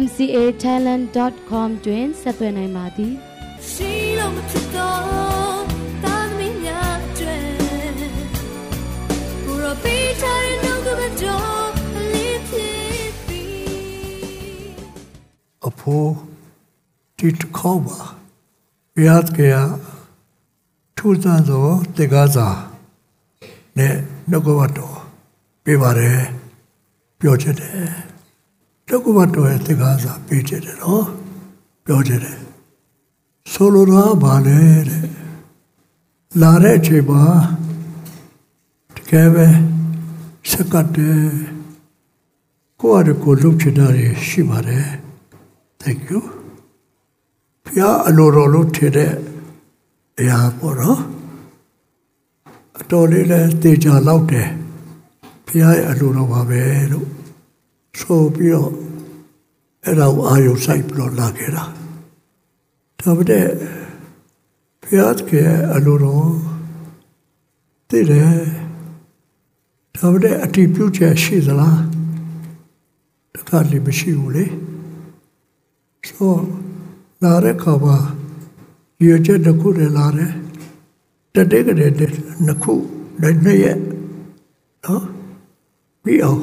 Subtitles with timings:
[0.00, 3.14] mcatalent.com တွင်ဆက်သွယ်နိုင်ပါသည်
[3.70, 5.62] ရှိလို့မဖြစ်တော့
[6.04, 7.38] တာသမီးများကျွဲ
[9.44, 11.70] ဘူရောပေးချင်နှုတ်ကပတော်
[12.12, 13.44] လေးဖြစ်ပြီ
[15.66, 16.14] အဖိုး
[17.18, 17.98] ဒီတစ်ခေါက်ပါ
[18.94, 19.40] ဘုရားက
[20.96, 22.48] ထူးဆန်းသောတေကားစာ
[23.76, 23.94] နဲ့
[24.30, 24.96] နှုတ်ကပတော်
[25.64, 26.20] ပြပါတယ်
[27.20, 28.11] ပြောချင်တယ်
[28.94, 31.06] ဒုက္ခဘတော်ရဲ့သင်္ခါစာပေးချင်တယ်နော်
[31.84, 32.40] ပြောချင်တယ်
[33.52, 35.06] ဆိုလိုတာဘာလဲတဲ့
[36.40, 37.24] လာတဲ့အချိန်မှာ
[38.96, 39.46] တကယ်ပဲ
[40.50, 41.24] စကတ်တယ်
[42.80, 43.86] ကိုယ့်အရကိုလုပ်ချင်တာ
[44.26, 44.88] ရှိပါတယ်
[45.82, 46.20] thank you
[47.66, 49.12] ဖျားအလိုတော်လို့ထင်တဲ့
[50.18, 51.00] အရာပေါ့နော်
[52.80, 54.48] အတော်လေးလဲတေချာလောက်တယ်
[55.46, 57.21] ဖျားရဲ့အလိုတော်ပါပဲလို့
[58.00, 58.72] ဆိုပြီးတော့
[59.84, 61.64] အဲ့ဒါကိုအာရုံစိုက်ပြီးတော့လာခဲ့တာ
[63.00, 63.46] ဒါပေမဲ့
[64.82, 65.32] ဘုရားက
[65.74, 66.28] အလိုတော်
[67.88, 68.34] သိတယ်
[69.96, 71.80] ဒါပေမဲ့အတိပြုချက်ရှိသလား
[73.34, 74.46] တခါလေးမရှိဘူးလေ
[76.08, 76.34] ဆို
[77.22, 77.96] လာတဲ့ခါမှာ
[79.02, 80.32] ရည်ချက်တစ်ခုတည်းလာတယ်
[81.34, 82.00] တတိကတည်းက
[82.46, 82.74] နှစ်ခု
[83.20, 83.78] နှစ်ရက်
[84.84, 85.04] နော်
[86.02, 86.42] ပြီးအောင်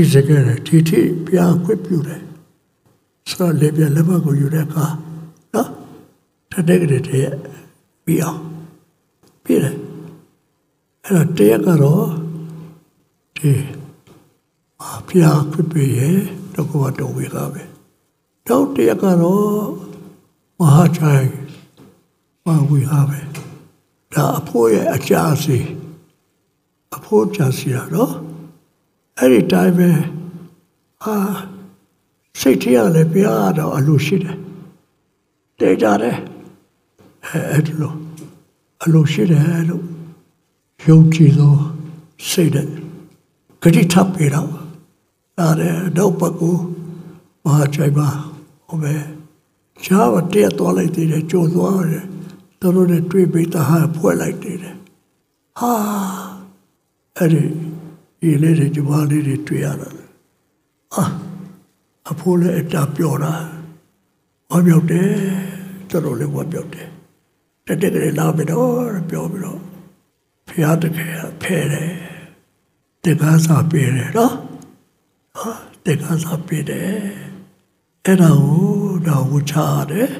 [0.00, 2.22] စီစခဲ့တယ်ဒီထိဘုရားခွင့်ပြုတယ်
[3.30, 4.86] ဆိုတော့လေပြလက်မကိုယူတဲ့အခါ
[5.54, 5.68] နော်
[6.52, 7.32] တတဲ့ကလေးတည်း
[8.04, 8.40] ပြီးအောင်
[9.44, 9.76] ပြီးတယ်
[11.04, 12.06] အဲ့တော့တရက်ကတော့
[13.36, 13.52] ဒီ
[15.06, 16.18] ဘုရားခွင့်ပြုရဲ့
[16.54, 17.62] တော့ကောတော်ဝေကပဲ
[18.48, 19.66] တော့တရက်ကတော့
[20.58, 21.28] မဟာချိုင်
[22.44, 23.20] မဝေဟာပဲ
[24.14, 25.58] ဒါအဖိုးရဲ့အကြစီ
[26.96, 28.27] အဖိုးကြစီရတော့
[29.20, 29.90] အဲ့ဒီတိုင်းပဲ
[31.04, 31.16] အာ
[32.40, 34.36] စိတ်ထဲရလည်းဘုရားတော့အလိုရှိတယ်
[35.60, 36.16] တေကြတယ်
[37.26, 37.92] အဲအဲ့လို
[38.84, 39.84] အလိုရှိတယ်လို့
[40.88, 41.54] ယုံကြည်သော
[42.30, 42.66] စိတ်နဲ့
[43.62, 44.50] ဂတိထပ်ပြီးတော့
[45.38, 46.50] ဒါတဲ့တော့ပကူ
[47.44, 48.08] မဟာချိုင်ပါ
[48.66, 48.94] ဟိုပဲ
[49.84, 52.06] ချားတည့်သွားလိုက်သေးတယ်ကြိုသွားတယ်
[52.60, 54.76] တို့တို့နဲ့တွေ့ပြီးတဟာဖွဲ့လိုက်သေးတယ်
[55.58, 55.72] ဟာ
[57.16, 57.42] အဲ့ဒီ
[58.20, 59.88] ဒီလေးတွေကြွားလေးတွေတွေ့ရတာ
[60.94, 61.04] အာ
[62.10, 63.34] အဖိုးလည်းအတာပြောတာ
[64.50, 65.10] ဝါပြောက်တယ်
[65.90, 66.88] တော်တော်လေးဝါပြောက်တယ်
[67.66, 69.60] တက်တက်ကလေးလာပြီးတော့ပြောပြီးတော့
[70.48, 71.92] ဖះတကယ်ဖဲတယ်
[73.04, 74.34] တက္ကစာပြေးတယ်နော်
[75.38, 75.50] ဟာ
[75.84, 76.90] တက္ကစာပြေးတယ်
[78.04, 80.10] အဲ့ဒါကိုတော့ဝချရတယ်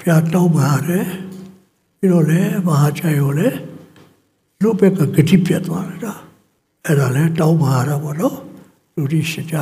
[0.00, 1.06] ဖះတောင်းပါတယ်
[1.98, 3.48] ပြီးတော့လေမဟာချာရောလေ
[4.62, 6.27] လူဘက်ကဂတိပြတ်သွားတယ်
[6.90, 8.38] အဲ့ဒါလဲတောင်းပါရတာပေါ့နော်
[8.94, 9.56] လူတိရှိကြ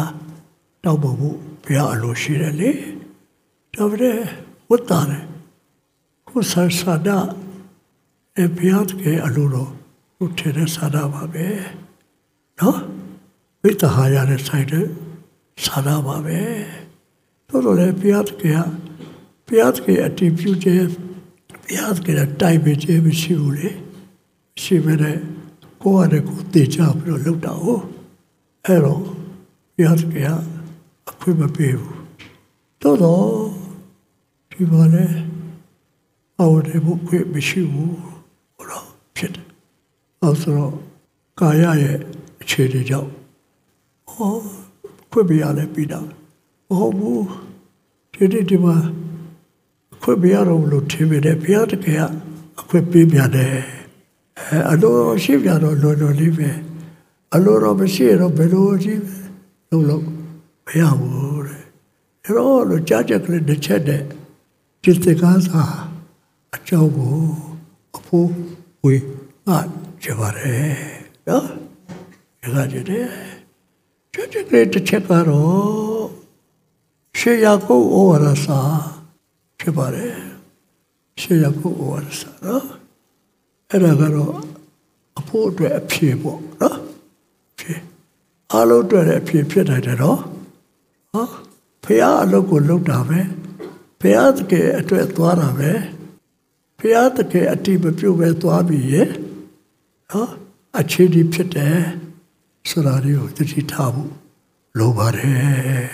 [0.84, 1.30] တောင်းဖို့ဘု
[1.76, 2.70] ရားအလိုရှိတယ်လေ
[3.74, 4.18] ဒါပေမဲ့
[4.70, 5.24] ဝတ်တာတယ်
[6.28, 7.08] ကိုဆာဆာဒ
[8.38, 9.70] အဘုရားတကယ်အလိုတော်
[10.16, 11.46] ဘုထေရဆာဒပါပဲ
[12.58, 12.78] နော်
[13.62, 14.86] ဝိတ္တဟာရတဲ့ဆိုင်တဲ့
[15.64, 16.40] ဆာဒပါပဲ
[17.48, 18.62] တို့တော့လေဘုရားတကယ်
[19.46, 20.88] ဘုရားတကယ်အတည်ပြုခြင်း
[21.64, 23.68] ဘုရားတကယ်တိုက်ပေးခြင်းမရှိဘူးလေ
[24.62, 25.18] ရှိပဲတဲ့
[25.88, 27.84] ကိုယ့်အရကိုတည်ချပြီးတော့လုပ်တာဟုတ်
[28.64, 29.00] အဲ့တော့
[29.76, 30.02] ဘုရားက
[31.08, 31.98] အခွင့်မပေးဘူး
[32.82, 33.26] တော့တော့
[34.50, 35.06] ဒီပါလေ
[36.38, 37.96] အော်တယ်ဘုခွင့်မရှိဘူး
[38.56, 38.86] ဟောတော့
[39.16, 39.46] ဖြစ်တယ်
[40.22, 40.74] အဲဆိုတော့
[41.40, 41.98] ကာယရဲ့
[42.40, 43.10] အခြေအနေကြောင့်
[44.10, 44.32] ဟော
[45.10, 46.00] ခွင့်ပြရလဲပြီးတာ
[46.68, 47.26] မဟုတ်ဘူး
[48.12, 48.76] ဒီဒီဒီမှာ
[50.02, 52.00] ခွင့်ပြရတော့လို့ထင်ပေတယ်ဘုရားတကယ်
[52.60, 53.75] အခွင့်ပေးပြန်တယ်
[54.38, 56.50] အဲအလိုရှိပြတော့လွယ်လွယ်လေးပဲ
[57.34, 58.94] အလိုတော့မရှိတော့ဘယ်လိုရှိ
[59.70, 60.04] လုံးလုံး
[60.66, 61.62] မရဘူးတဲ့
[62.24, 64.02] အဲတော့လို့ကြားချက်ကလေးတစ်ချက်တဲ့
[64.82, 65.62] จิตကားစာ
[66.54, 67.18] အကြောင်းကို
[67.96, 68.28] အဖို့
[68.84, 68.94] ဝေ
[69.46, 69.58] ငါ
[70.02, 70.76] ကြပါတယ်
[71.28, 71.46] နော်
[72.40, 73.06] ဒီကကြတဲ့
[74.12, 76.06] ကြားချက်ကလေးတစ်ချက်ကတော့
[77.18, 78.60] ရှေးရကုတ်ဩဝါဒစာ
[79.58, 80.16] ဖြစ်ပါတယ်
[81.20, 82.75] ရှေးရကုတ်ဩဝါဒစာနော်
[83.70, 84.34] အဲ့ဒါကတော့
[85.18, 86.78] အဖို့အတွက်အဖြေပေါ့နော်
[87.58, 87.74] ဖြေ
[88.52, 90.20] အားလုံးအတွက်လည်းအဖြေဖြစ်နိုင်တယ်နော်
[91.12, 91.34] ဟောဘ
[91.84, 93.20] ဖះအလုပ်ကိုလုပ်တာပဲ
[94.00, 95.70] ဖះတကယ်အတွက်သွားတာပဲ
[96.78, 99.10] ဖះတကယ်အတိမပြုတ်ပဲသွားပြီရဲ့
[100.10, 100.30] နော်
[100.78, 101.80] အခြေဒီဖြစ်တယ်
[102.68, 104.12] ဆိုတာလေးကိုသတိထားဖို့
[104.78, 105.88] လိုပါတယ်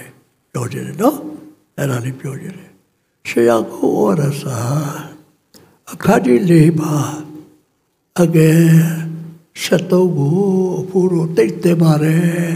[0.52, 1.19] ပြောကြတယ်နော်
[1.76, 2.70] အဲ့ဒါလေးပြောကြတယ်
[3.28, 4.58] ရှေးရောက်ကိုဩရစာ
[5.92, 6.94] အခါဒီလေးပါ
[8.20, 8.62] အကယ်
[9.62, 10.36] ဆက်တော့ကို
[10.80, 12.52] အဖိုးတို့တိတ်တယ်ပါတယ်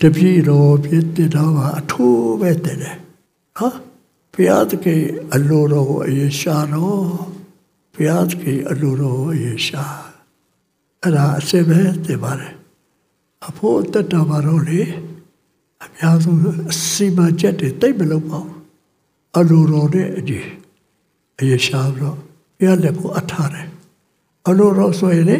[0.00, 2.96] တပြည့်တော်ပြည့်တဲ့တော့အထိုးပဲတဲ့တယ်
[3.58, 3.68] ဟာ
[4.32, 5.02] ဘုရားသခင်
[5.34, 7.06] အလိုတော်ကိုအရေးရှာတော့
[7.94, 9.84] ဘုရားသခင်အလိုတော်ကိုအရေးရှာ
[11.02, 12.54] အဲ့ဒါအစစ်ပဲတင်ပါတယ်
[13.46, 14.80] အဖို့တက်တာပါတော့လေ
[15.84, 18.54] အများဆုံးအစီမချက်တွေတိတ်မလုံးပါဘူး
[19.38, 20.46] အလိုတော်တဲ့အကြီး
[21.38, 22.16] အရေးရှာတော့
[22.58, 23.66] ဘုရားလက်ကိုအထားတယ်
[24.48, 25.38] အလိုတော်ဆိုရင်လေ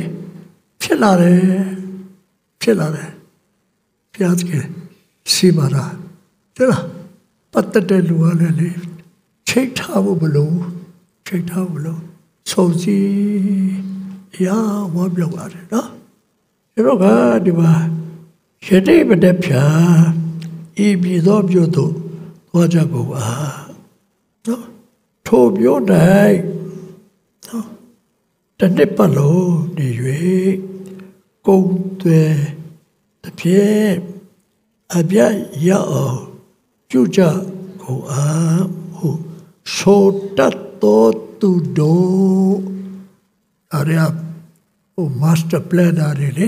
[0.80, 1.40] ဖြစ်လာတယ်
[2.60, 3.10] ဖြစ်လာတယ်
[4.12, 4.66] ဘုရားသခင်
[5.32, 5.84] စီပါတာ
[6.56, 6.84] တဲ့လား
[7.52, 8.70] ပတ်သက်တဲ့လူကလည်းလေ
[9.48, 10.56] ချိတ်ထားဖို့မလို့
[11.26, 12.00] ချိတ်ထားဖို့လို့
[12.50, 12.98] ဆုံးစီ
[14.46, 14.58] ရာ
[14.94, 15.88] ဝါပြောက်လာတယ်နော်
[16.72, 17.04] ဒီတော့က
[17.44, 17.72] ဒီမှာ
[18.66, 19.64] ယတိပတဖြာ
[20.86, 21.92] ဤပြည်သောပြုတို့
[22.48, 23.26] သွားကြကုန်ပါ
[24.46, 24.64] နော်
[25.26, 26.65] ထိုပြောတိုင်းနော်
[28.60, 29.88] တနှစ်ပတ်လုံးနေ၍
[31.46, 31.60] ကုံ
[32.00, 32.22] သွဲ
[33.22, 33.94] တစ်ပြည့်
[34.96, 35.34] အပြတ်
[35.66, 36.20] ရအောင်
[36.88, 37.20] ပြုကြ
[37.82, 38.64] ကုန်အား
[38.96, 39.08] ဟု
[39.76, 40.04] ဆို
[40.38, 42.56] တတ်တော်သူတို့
[43.74, 43.94] အရ
[44.94, 46.46] ဟို master planner တွေလေ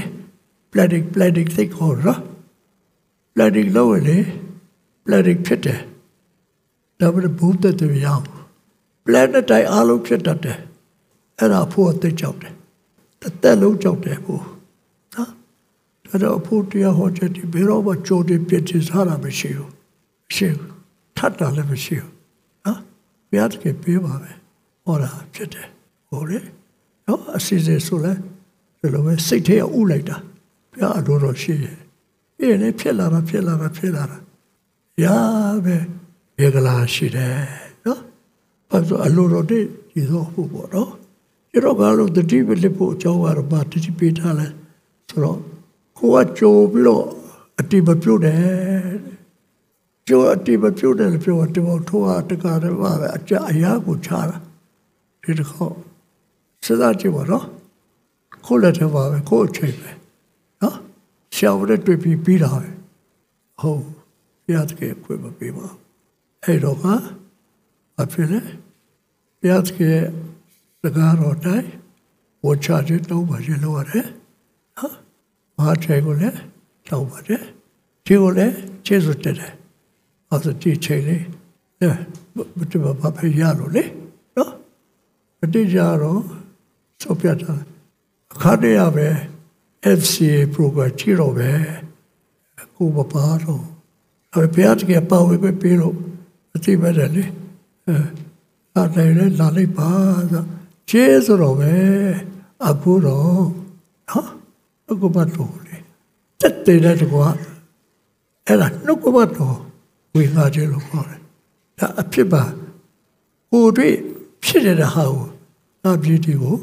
[0.73, 2.07] planning planning သိခေါ်ရ
[3.35, 4.19] planning လုပ်ရလေ
[5.05, 5.81] planning ဖြစ်တယ်
[6.99, 8.21] ဒါပေမဲ့ဘုဒ္ဓတရား
[9.05, 10.59] plan တိုင်းအားလုံးဖြစ်တတ်တယ်
[11.39, 12.55] အဲ့ဒါဖို့အသိကြောက်တယ်
[13.21, 14.43] တစ်သက်လုံးကြောက်တယ်ဖို့
[15.15, 15.31] နော်
[16.07, 19.71] ဒါတော့ဖို့တရားဟောချက်ဒီဘယ်တော့မှကြိုတင်ပြစ်ချစားတာမရှိဘူး
[20.29, 20.73] မရှိဘူး
[21.17, 22.13] ထပ်တာလည်းမရှိဘူး
[22.65, 22.81] နော်
[23.31, 24.33] ဘုရားတကယ်ပြေးပါပဲ
[24.85, 25.69] ဟောတာဖြစ်တယ်
[26.09, 26.39] ဟောလေ
[27.07, 28.13] နော်အစီအစဉ်ဆိုလဲ
[28.79, 30.17] ဒီလိုပဲစိတ်ထဲဥလိုက်တာ
[30.73, 31.77] ဘုရားအလိုတော်ရှိရဲ့
[32.37, 34.19] ပြီးရင်လည်းဖြစ်လာတာဖြစ်လာတာဖြစ်လာတာ
[35.05, 35.17] ရာ
[35.65, 35.77] ပဲ
[36.39, 37.39] ဘေကလာရှိတယ်
[37.87, 38.01] နော်
[38.71, 40.91] ဘာလို့အလိုတော်တည်းဒီတော့ဟုတ်ပေါ့နော်
[41.51, 44.47] ဒီတော့ဘာလို့တတိပလိဖို့အကြောင်းကတော့ဘာတတိပေးထားလဲ
[45.09, 45.39] ဆိုတော့
[45.99, 47.05] ကိုကကြိုပြီးတော့
[47.61, 49.19] အတိမပြုတ်တယ်
[50.09, 54.37] ကြိုအတိမပြုတ်တယ်လို့ပြောတော့ဘောထိုးတာတကားတယ်ပါပဲအကြအရာကိုချတာ
[55.23, 55.77] ဒီတစ်ခေါက်
[56.65, 57.45] စဉ်းစားကြည့်ပါတော့
[58.47, 59.91] ကိုလက်ထဲပါပဲကိုအချိန်ပဲ
[60.63, 60.77] နော်
[61.37, 62.69] ရှာဝရတွေ့ပြီးပြီးတာပဲ
[63.61, 63.81] ဟုတ်
[64.45, 65.67] ဘုရားတကယ်ခွင့်မပေးပါ
[66.45, 66.85] အဲ့တော့က
[68.01, 68.41] အဖြစ်လေ
[69.41, 70.28] ဘုရားတကယ်စ
[70.97, 71.69] ကားတော်တိုင်း
[72.45, 74.07] ဝချခြင်းတောင်းပါခြင်းလို့ရတယ်
[74.79, 74.95] နော်
[75.57, 76.39] မဟာထေကိုလည်း
[76.89, 77.43] တောင်းပါတယ်
[78.07, 78.55] ဒီကိုလည်း
[78.87, 79.53] ကျေးဇူးတင်တယ်
[80.29, 81.23] အဲ့ဒါဒီချိန်လေး
[81.81, 81.91] အဲ
[82.57, 83.85] ဘယ်တော့ဘာဖြစ်ရလို့လဲ
[84.37, 84.53] နော်
[85.43, 86.23] အတိအကျတော့
[87.01, 87.53] စောပြတာ
[88.33, 89.09] အခါတရပဲ
[89.99, 91.51] FCA program ကြည့်တော့ပဲ
[92.77, 93.63] ကိုမပါတော့
[94.35, 95.97] အဲ့ဘုရားတကယ်ပါဝင်ပဲပြီးလို့
[96.55, 97.25] အတိမဲ့တယ်လေ
[97.87, 97.97] အဲ
[98.75, 99.91] အဲ့ဒါလည်းလာလိုက်ပါ
[100.33, 100.45] ဆို
[100.91, 101.75] ကျေးဇူးတော်ပဲ
[102.67, 103.47] အခုတော့
[104.09, 104.29] နော်
[104.91, 105.77] အခုပတ်တော်လေ
[106.41, 107.27] တက်တဲ့တကွာ
[108.47, 109.59] အဲ့ဒါနှုတ်ကပတ်တော်
[110.15, 111.21] ဝေငါခြင်းလို့ခေါ်တယ်
[111.79, 112.43] ဒါအဖြစ်ပါ
[113.53, 113.95] ကိုတွေ့
[114.45, 115.27] ဖြစ်တဲ့ဟာကို
[115.85, 116.57] နာပြည်တီကို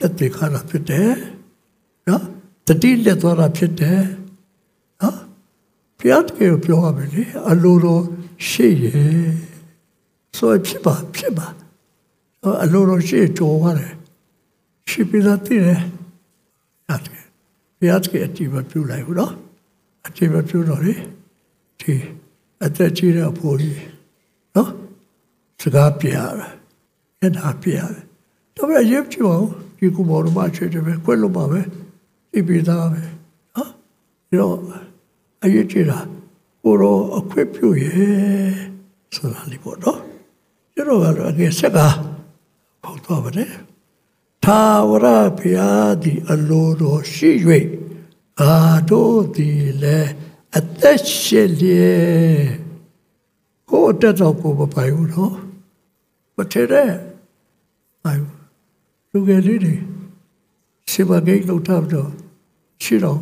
[0.00, 1.10] တက်တဲ့ခါတာဖြစ်တယ်
[2.08, 2.24] နော်
[2.66, 4.00] တတိလက်သွားတာဖြစ်တယ်
[5.00, 5.18] နော်
[5.98, 8.02] ဘုရားတကယ်ပြောရမယ်လေအလိုတော်
[8.48, 9.28] ရှိရဲ့
[10.36, 11.48] ဆိုဖြစ်ပါဖြစ်ပါ
[12.62, 13.92] အလိုတော်ရှိကြော်ပါတယ်
[14.90, 15.80] ရှိပြီလားတည်တယ်
[16.88, 17.24] ရတယ်
[17.78, 19.32] ဘုရားတကယ်အကြည့်မပြုလိုက်ဘူးနော်
[20.06, 20.94] အကြည့်မပြုတော့လေ
[21.80, 21.94] ဒီ
[22.64, 23.82] အသက်ကြီးတဲ့အဖိုးကြီး
[24.56, 24.70] နော်
[25.60, 26.52] စကားပြရတယ်
[27.20, 28.04] ညနာပြရတယ်
[28.56, 29.48] ဒါပေမဲ့ရေးကြည့်ပါဦး
[29.78, 31.60] ဒီကူမော်တို့မှချွေတယ်ပဲခွဲလို့ပါပဲ
[32.32, 33.02] ဒီပြသားပဲ
[33.54, 33.70] နော်
[34.28, 34.56] ဒီတော့
[35.44, 35.98] အရေးကြီးတာ
[36.62, 38.54] ကိုရောအခွင့်ပြုရဲ့
[39.14, 39.98] ဆိုတာလေးပေါ့နော်
[40.74, 41.94] ဒီတော့ကတော့အကယ်စကား
[42.84, 43.52] ပေါ့တော့ပါတယ်
[44.44, 45.06] သာဝရ
[45.38, 47.30] ဘုရားသည်အလိုတော်ရှိ၍
[48.40, 48.54] အာ
[48.90, 50.10] တို့သည်လည်း
[50.58, 52.46] အသက်ရှင်လျက်
[53.70, 55.34] ကိုယ်တက်တော့ကိုမပိုင်ဘူးနော်
[56.36, 56.74] မထရ
[58.02, 58.20] ပိုင်
[59.12, 59.74] လူငယ်လေးတွေ
[60.90, 62.10] စေဘဂိတ်လောက်ထားတော့
[62.82, 63.20] ရှိတော့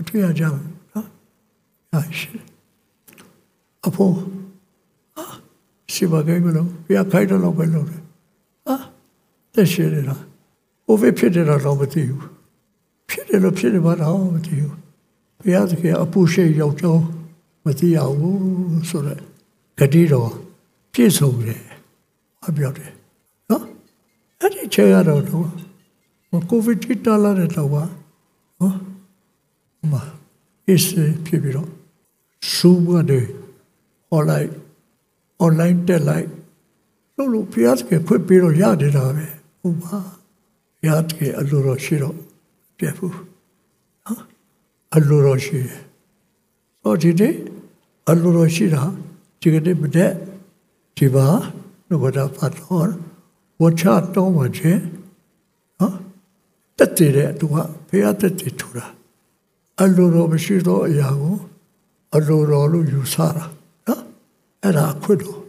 [0.00, 0.58] အတွေ့အကြနော်
[1.90, 2.30] ဟာရှိ
[3.86, 4.16] အဖို့
[5.92, 8.09] စေဘဂိတ်မလို့ပြခိုက်တော့ပဲလို့ဟာ
[9.54, 10.16] တက်ရှိရတာ
[10.86, 12.22] ဘိုးဖြစ်တယ်တော့မသိဘူး
[13.08, 14.74] ဖြစ်တယ်လို့ဖြစ်တယ်ဘာတော့မသိဘူး
[15.40, 17.04] ဘုရားသခင်အပူရှိရောက်ကြောင်း
[17.64, 19.20] မသိရဘူးဆိုတော့
[19.78, 20.30] ဂတိတော်
[20.92, 21.62] ပြည့်စုံတယ်
[22.46, 22.92] အပြောတယ်
[23.50, 23.64] နော်
[24.40, 25.44] အဲ့ဒီချက်ရတော့တော့
[26.50, 27.82] ကိုဗစ်တိတလာတဲ့တော့ပါ
[28.60, 28.76] နော်
[29.92, 29.94] မ
[30.66, 30.82] အစ်
[31.26, 31.68] ဖြစ်ပြီးတော့
[32.54, 33.26] စူးပါတယ်
[34.16, 34.52] online
[35.44, 36.28] online တက်လိုက်
[37.16, 39.26] လို့လို့ဖျားစကေခွင့်ပြီးတော့ရနေတာပဲ
[39.60, 39.98] ဟုတ်ပါ
[40.80, 42.16] ဖျားစကေအလိုတော်ရှိတော့
[42.78, 43.16] ပြတ်ဘူး
[44.04, 44.22] နော်
[44.96, 45.80] အလိုတော်ရှိတယ်
[46.82, 47.34] ဆိုဒီနေ့
[48.10, 48.82] အလိုတော်ရှိတာ
[49.40, 50.12] ဒီကနေ့မတဲ့
[50.96, 51.26] ဒီပါ
[52.02, 52.90] ဘုရားဖတ်တော်
[53.60, 54.82] ဝချတော်မှာချင်း
[55.80, 55.96] နော်
[56.78, 57.56] တက်တည်တဲ့သူက
[57.88, 58.86] ဖျားတက်တည်ထူတာ
[59.82, 61.36] အလိုတော်မရှိတော့အရာကို
[62.16, 63.46] အလိုတော်လို့ယူဆတာ
[63.86, 64.02] နော်
[64.62, 65.40] အဲ့ဒါအခွင့်တော်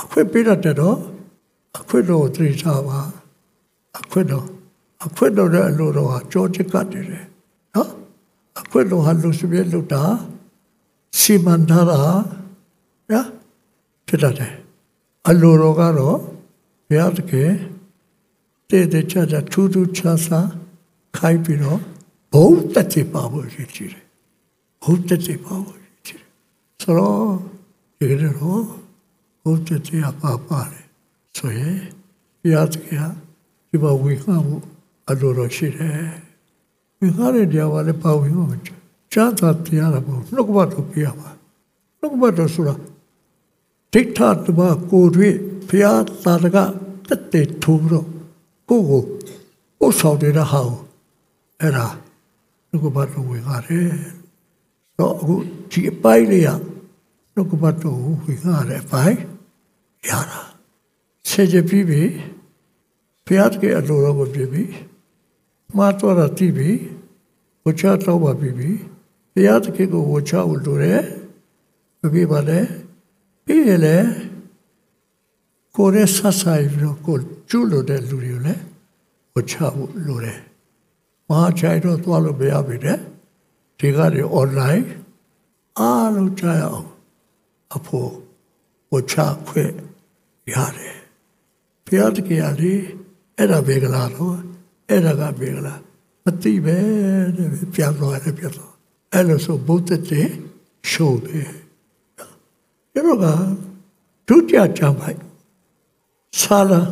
[0.00, 0.98] အခွင့်ပေးတတ်တော့
[1.78, 3.00] အခွင့်တော်သတိထားပါ
[3.98, 4.46] အခွင့်တော်
[5.04, 7.90] အခွင့်တော်တဲ့အလိုတော်ဟာကြောချစ်ကတ်တယ်နော်
[8.60, 10.04] အခွင့်တော်ဟာလူစပြည့်လို့တာ
[11.18, 12.00] စီမံထားတာ
[13.10, 13.28] နော်
[14.06, 14.54] ဖြစ်တတ်တယ်
[15.28, 16.18] အလိုတော်ကတော့
[16.88, 17.52] ဘုရားတကယ်
[18.68, 20.48] တည်တည်ချာချာထူးထူးခြားခြား
[21.16, 21.80] ခိုင်းပြီးတော့
[22.32, 24.04] ဘုံတက်ချပါဖို့ရည်ကြည်တယ်
[24.82, 26.30] ဘုံတက်ချပါဖို့ရည်ကြည်တယ်
[26.82, 27.28] ဆိုတော့
[27.98, 28.62] ဒီလိုတော့
[29.42, 30.86] ဘုံတက်ချပါပါတယ်
[31.36, 31.78] ဆိုရင်
[32.40, 33.10] ဘုရားတကယ်
[33.76, 34.56] ဒီဘဝိခမှု
[35.10, 36.10] အလိုတော်ရှိတယ်
[36.98, 38.56] ဝိခတဲ့တရားကလည်းပါဝင်မှာ
[39.12, 41.28] ချာသာတရားကဘုံနှုတ်ကပတ်တော်ပြရပါ
[42.00, 42.74] နှုတ်ကပတ်တော်ဆိုတာ
[43.92, 45.34] ဒိဋ္ဌတမကိုတွေ့
[45.68, 46.56] ဘုရားသာတက
[47.08, 48.06] တက်တဲ့ထိုးတော့
[48.68, 49.02] ကိုကို
[49.80, 50.78] ကိုဆောင်တဲ့ဟာကို
[51.60, 51.86] အဲ့ဒါ
[52.68, 53.90] နှုတ်ကပတ်တော်ဝင်ရတယ်
[54.98, 55.34] တော့အခု
[55.70, 56.50] ဒီအပိုင်းလေးက
[57.34, 59.18] နှုတ်ကပတ်တော်ကိုဝင်ရတဲ့အပိုင်း
[60.08, 60.40] ရတာ
[61.28, 62.02] ဆေကြပြီးပြီ
[63.26, 64.62] ဘုရားတကယ်အလိုတော်ကိုပြပြီ
[65.76, 66.70] မှားတော့တာတိပြီ
[67.64, 68.70] ဝချတော့ပါပြီပြီ
[69.32, 71.02] ဘုရားတကယ်ကိုဝချကိုလိုတယ်
[72.14, 72.60] ပြပါလေ
[73.44, 73.96] ပြီးရလေ
[75.76, 77.16] ကိုရဲဆဆာပြီးတော့ကို
[77.50, 78.62] ကျွလို့တဲ့လူတွေကိုလည်း
[79.34, 80.40] ဝချဖို့လိုတယ်
[81.28, 82.98] မဟာချိုင်တော့သွားလို့မရပြီတဲ့
[83.78, 84.84] ဒီကတွေ online
[85.78, 86.88] အားလုံးကြားရအောင်
[87.74, 88.10] အဖို့
[88.92, 89.16] ဝချ
[89.48, 89.72] ခွင့်
[90.52, 90.96] ရတယ်
[91.84, 92.82] ဘုရားတကယ်လေး
[93.38, 94.36] အဲ့ဒါပဲကလားတော့
[94.88, 95.80] အဲ့ဒါကပဲကလား
[96.24, 96.76] မသိပဲ
[97.36, 98.72] တဲ့ပြန်သွားတယ်ပြန်သွား
[99.12, 100.22] အဲ့လိုဆိုဘုဒ္ဓတေ
[100.90, 101.50] ရှုံးတယ်
[102.94, 103.26] ရတော့က
[104.28, 105.20] ဒုတိယကြမ်းပိုက်
[106.40, 106.82] ဆာလာ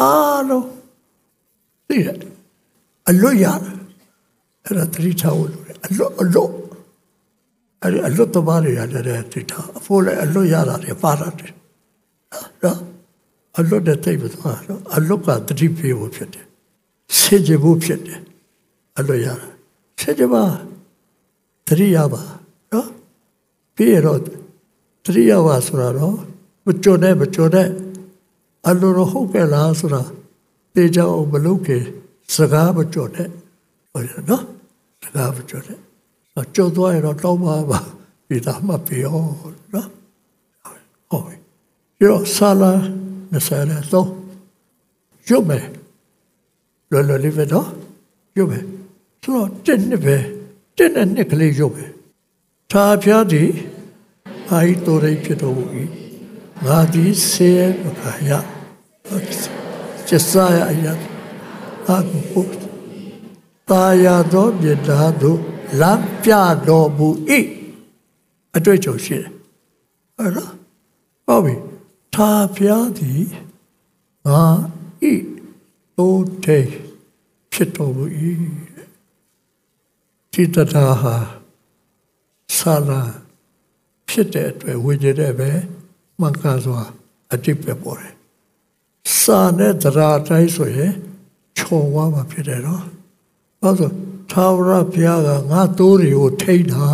[0.00, 0.68] အားလုံး
[1.88, 2.18] သိတယ်
[3.08, 3.76] အလွတ်ရတယ်
[4.64, 6.52] အဲ့ဒါသတိထားဖို့လိုတယ်အလွတ်အလွတ်
[7.82, 11.52] အဲ့ဒီအလွတ်သမားတွေရတယ်သတိထားအဖို့လည်းအလွတ်ရတာတွေပါတာတယ်
[12.62, 12.78] နော်
[13.58, 16.46] အလွတ်တဲ့သိပ်မသွားတော့အလွတ်ကသတိပေးဖို့ဖြစ်တယ်
[17.18, 18.20] ဆင်ခြင်ဖို့ဖြစ်တယ်
[18.98, 19.48] အလွတ်ရတာ
[20.00, 20.44] ဆင်ခြင်ပါ
[21.66, 22.22] သတိရပါ
[22.72, 22.88] နော်
[23.74, 24.20] ပြီးရတော့
[25.04, 26.16] သတိရပါဆိုတာတော့
[26.66, 27.68] မကြုံနဲ့မကြုံနဲ့
[28.68, 30.02] အလိုတော့ဟုတ်ကဲ့လားဆိုတာ
[30.74, 31.84] တေချာအောင်မလုပ်ခင်
[32.34, 33.28] စကားမကြုံနဲ့
[33.92, 34.44] ဟောရနော်
[35.02, 35.78] စကားမကြုံနဲ့
[36.54, 37.80] ကြုံသွားရင်တော့တောင်းပါပါ
[38.28, 39.16] ပြည်သားမှပြော
[39.74, 39.88] နော်
[41.10, 41.36] ဟုတ်ပြီ
[42.02, 42.72] ရောဆာလာ
[43.32, 44.08] မဆာလာတော့
[45.28, 45.66] ရုပ်မယ်
[46.90, 47.68] လောလောလေးပဲတော့
[48.36, 48.64] ရုပ်မယ်
[49.22, 50.16] ဆိုတော့တစ်နှစ်ပဲ
[50.76, 51.84] တစ်နှစ်နှစ်ကလေးရုပ်ပဲ
[52.72, 53.50] သာဖျားသည်
[54.50, 55.64] အာဟိတောရိဖြစ်တော်မူ၏
[56.64, 58.30] ငါသည်ဆေးမခါရ
[60.08, 61.00] ကျဆာယအယတ်
[61.88, 62.42] အာကု
[63.70, 65.40] တာယာသောမြေသားတို့
[65.80, 66.30] လမ်းပြ
[66.68, 67.08] တော်မူ၏
[68.56, 69.30] အတွေ့အကြုံရှိတယ်
[70.16, 70.52] ဟုတ်လား
[71.26, 71.54] ဟုတ်ပြီ
[72.18, 73.24] သာဖျားသည်
[74.26, 74.42] ငါ
[75.10, 75.14] ဤ
[75.96, 76.60] တိုးတေ
[77.52, 78.04] ဖြစ်တော်မူ၏
[80.32, 81.16] တိတတာဟာ
[82.56, 83.02] ဆာလာ
[84.08, 85.50] ဖြစ်တဲ့အတွက်ဝိညာဉ်တဲ့ပဲ
[86.20, 86.80] မှန်ကန်စွာ
[87.32, 88.14] အတိတ်ပဲပေါ်တယ်။
[89.18, 90.92] စာနဲ့တရားတိုင်းဆိုရင်
[91.58, 92.84] ခြုံဝါမှာဖြစ်တယ်နော်။
[93.62, 93.94] ဘာလို့
[94.32, 96.86] သာဝရဘုရားကငါတိုးတွေကိုထိန်းတာ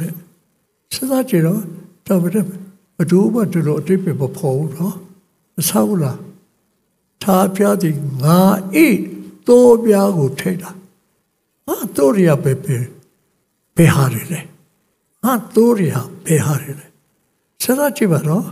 [0.00, 0.12] တဲ့။
[0.94, 1.62] စဉ်းစားကြည့်တော့
[2.06, 2.61] တော်ပြီဘဒူး
[3.34, 4.96] မတူလို့အတိတ်ပဲမဖော်ဘူးနော်။
[5.56, 6.18] မဆောက်လား။
[7.22, 7.90] သာဘုရားဒီ
[8.22, 8.40] ငါ
[8.84, 8.88] ဤ
[9.46, 10.70] တိုးပြားကိုထိန်းတာ။
[11.66, 12.76] ငါတိုးရပဲပဲ
[13.76, 14.40] ဘယ်ဟာတွေလဲ။
[15.22, 15.92] ဟာတိုးရ
[16.26, 16.86] ဘယ်ဟာတွေလဲ
[17.62, 18.46] ဆရာကြည့်ပါတော့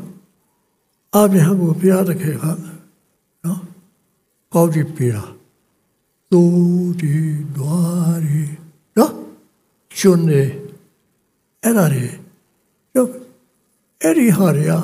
[1.15, 2.45] အာဗျာကိုဘုရားတခင်က
[3.45, 3.63] နော်
[4.53, 5.25] ကောင်းကြည့်ပြတာ
[6.33, 7.15] တိုးဒီ
[7.57, 8.41] ဒွားဒီ
[8.97, 9.13] နော်
[9.99, 10.43] ရှင်နေ
[11.63, 12.20] အဲ့ဒါတွေရော
[14.03, 14.75] အဲ့ဒီဟာတွေက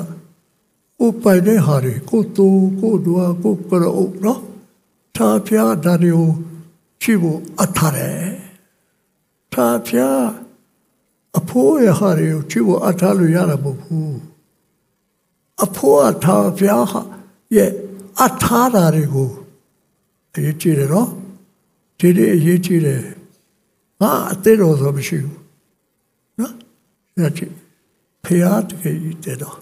[0.99, 4.41] ကိုပိုင်တဲ့ဟာတွေကိုတိုးကိုဒွားကိုကရောနော်
[5.15, 6.29] သာဖျားဒါတွေကို
[7.01, 8.29] ရှိဖို့အထားတယ်
[9.53, 10.25] သာဖျား
[11.37, 14.17] အဖိုးရဟာတွေကိုချစ်ဖို့အထားလို့ရတာမဟုတ်ဘူး
[15.63, 17.01] အဖိုးအထားဖျားဟာ
[17.55, 17.71] ရဲ့
[18.23, 19.29] အထားတာတွေကို
[20.33, 21.09] အရေးကြီးတယ်နော်
[21.99, 23.01] ဒီဒီအရေးကြီးတယ်
[24.01, 25.39] ငါအသေးတော်ဆိုမရှိဘူး
[26.39, 26.53] နော်
[27.23, 27.53] ဒါကြည့်
[28.27, 29.57] ဖျားတကယ်ကြီးတဲ့တော့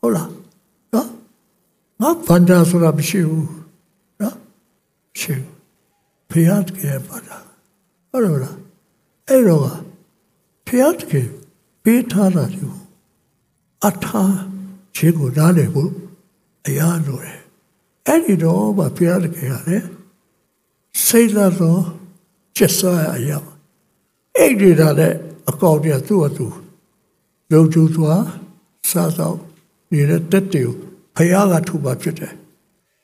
[0.00, 0.30] ဟုတ်လား
[0.94, 1.08] နော်
[2.00, 3.48] ငါဗန္ဒာဆိုတာမရှိဘူး
[4.20, 4.36] နော်
[5.20, 5.34] ရှိ
[6.30, 7.36] ဖျားတကယ်ပါတာ
[8.10, 8.56] ဟုတ်လား
[9.28, 9.64] အဲ့တော့
[10.66, 11.28] ဖျားတကယ်
[11.84, 12.60] ပေးထားတာဒီ
[13.86, 14.36] အထား
[14.96, 15.90] ခြေကိုနားလည်ဖို့
[16.66, 17.40] အရာလိုတယ်
[18.06, 19.84] အဲ့ဒီတော့ဗဖျားတကယ်ရတယ်
[21.06, 21.82] စိတ်လာတော့
[22.56, 23.38] ချက်စားအရာ
[24.36, 25.14] အဲ့ဒီတာတဲ့
[25.48, 26.46] အကောင့်တည်းသူ့အတူ
[27.52, 28.14] လုံကျူစွာ
[28.90, 29.38] စားတော့
[29.92, 30.64] နေတဲ့တက်တူ
[31.16, 32.34] ဖျားကထူပါဖြစ်တယ်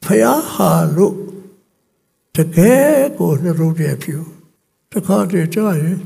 [0.04, 1.14] ဖျားဟာလို့
[2.36, 4.16] တကယ်ကိုနှလုံးထဲဖြူ
[4.92, 5.98] တခါတည်းကြာရင်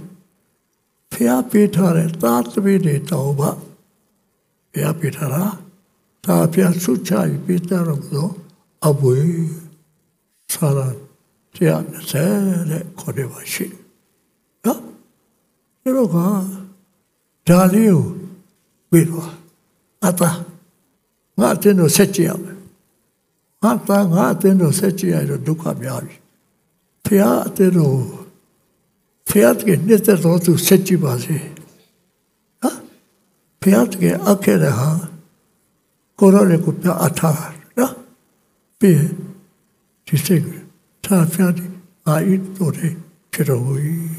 [1.13, 3.51] ဖျားပေးထားတဲ့သားသမီးတွေတောင်းပါ
[4.73, 5.45] ဖျားပေးထားတာ
[6.25, 8.33] ဒါဖျားဆုချပြီးပေးတာတော့
[8.87, 9.19] အဘွေ
[10.53, 10.89] ဆရာ
[11.55, 12.25] တရားနဲ့ဆဲ
[12.71, 13.67] တဲ့ခေါ်တယ်ပါရှိ
[14.65, 14.81] နော်
[15.83, 16.17] ဒီတော့က
[17.49, 18.18] ဒါလေးကို
[18.91, 19.29] ပြီးတော့
[20.07, 20.31] အတာ
[21.41, 22.57] ငါတင်တော့ဆက်ကြည့်ရမယ်
[23.63, 26.17] ငါတာငါတင်တော့ဆက်ကြည့်ရတော့ဒုက္ခများပြီ
[27.07, 27.99] ဖျားအတဲ့တော့
[29.29, 31.37] ဖျားတကယ်နေတဲ့တော့သူဆက်ကြည့်ပါစေ
[32.63, 32.71] ဟာ
[33.63, 34.91] ဖျားတကယ်အခဲတဲ့ဟာ
[36.19, 37.41] ကိုရောလေကိုပြအထား
[37.79, 37.95] နော်
[38.79, 39.01] ပြီး
[40.07, 40.43] ဒီစိတ်
[41.05, 41.71] သာဖျားတယ်
[42.07, 42.95] အာဤတို့တယ်
[43.33, 43.75] ဖြစ်တော်မူ၏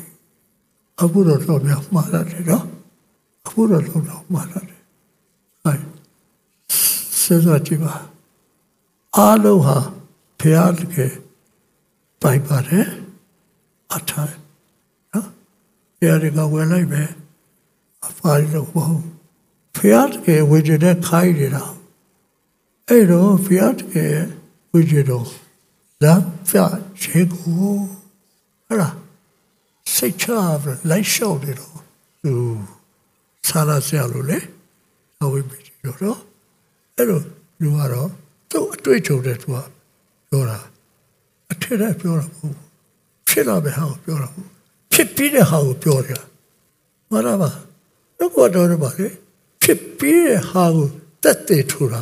[1.01, 2.65] အခုတော့တော့ပြမှားတယ်နော်
[3.49, 4.65] အခုတော့တော့မှားတယ်
[5.65, 5.73] အဲ
[7.21, 7.93] စဉ်းစားကြည့်ပါ
[9.17, 9.77] အားလုံးဟာ
[10.39, 11.13] ဖျားတကယ်
[12.21, 12.87] ပိုက်ပါတယ်
[13.93, 14.33] အထား
[15.13, 15.29] နော်
[15.97, 17.03] ဖျားတကဝယ်လိုက်ပဲ
[18.07, 18.97] အဖားလို့ပေါ့
[19.77, 21.65] ဖျားတကယ်ဝေကျတဲ့ခိုင်းနေတာ
[22.87, 24.15] အဲ့တော့ဖျားတကယ်
[24.73, 25.27] ဝေကျတော့
[26.03, 26.13] လာ
[26.49, 27.69] ဖျားချေကို
[28.67, 28.95] ဟလား
[29.95, 30.25] စိတ်ချ
[30.89, 31.77] လိုက်လျှောက်တယ်တော့
[32.23, 32.33] သူ
[33.49, 34.37] ဆာလာဆရာလို့လေ
[35.21, 36.19] အဝိပ္ပိတော့တော့
[36.95, 37.23] အဲ့တော့
[37.61, 38.09] လူကတော့
[38.51, 39.57] သူ့အတွေ့အကြုံတဲ့သူက
[40.29, 40.59] ပြောတာ
[41.51, 42.57] အထက်ထက်ပြောတာမဟုတ်
[43.29, 44.49] ဖြစ်လာပဲဟာကိုပြောတာမဟုတ်
[44.93, 46.21] ဖြစ်ပြီးတဲ့ဟာကိုပြောတယ်
[47.11, 47.49] မလားပါ
[48.19, 49.07] တော့ကတော့ပါလေ
[49.61, 50.87] ဖြစ်ပြီးတဲ့ဟာကို
[51.23, 52.01] တက်တဲ့ထူတာ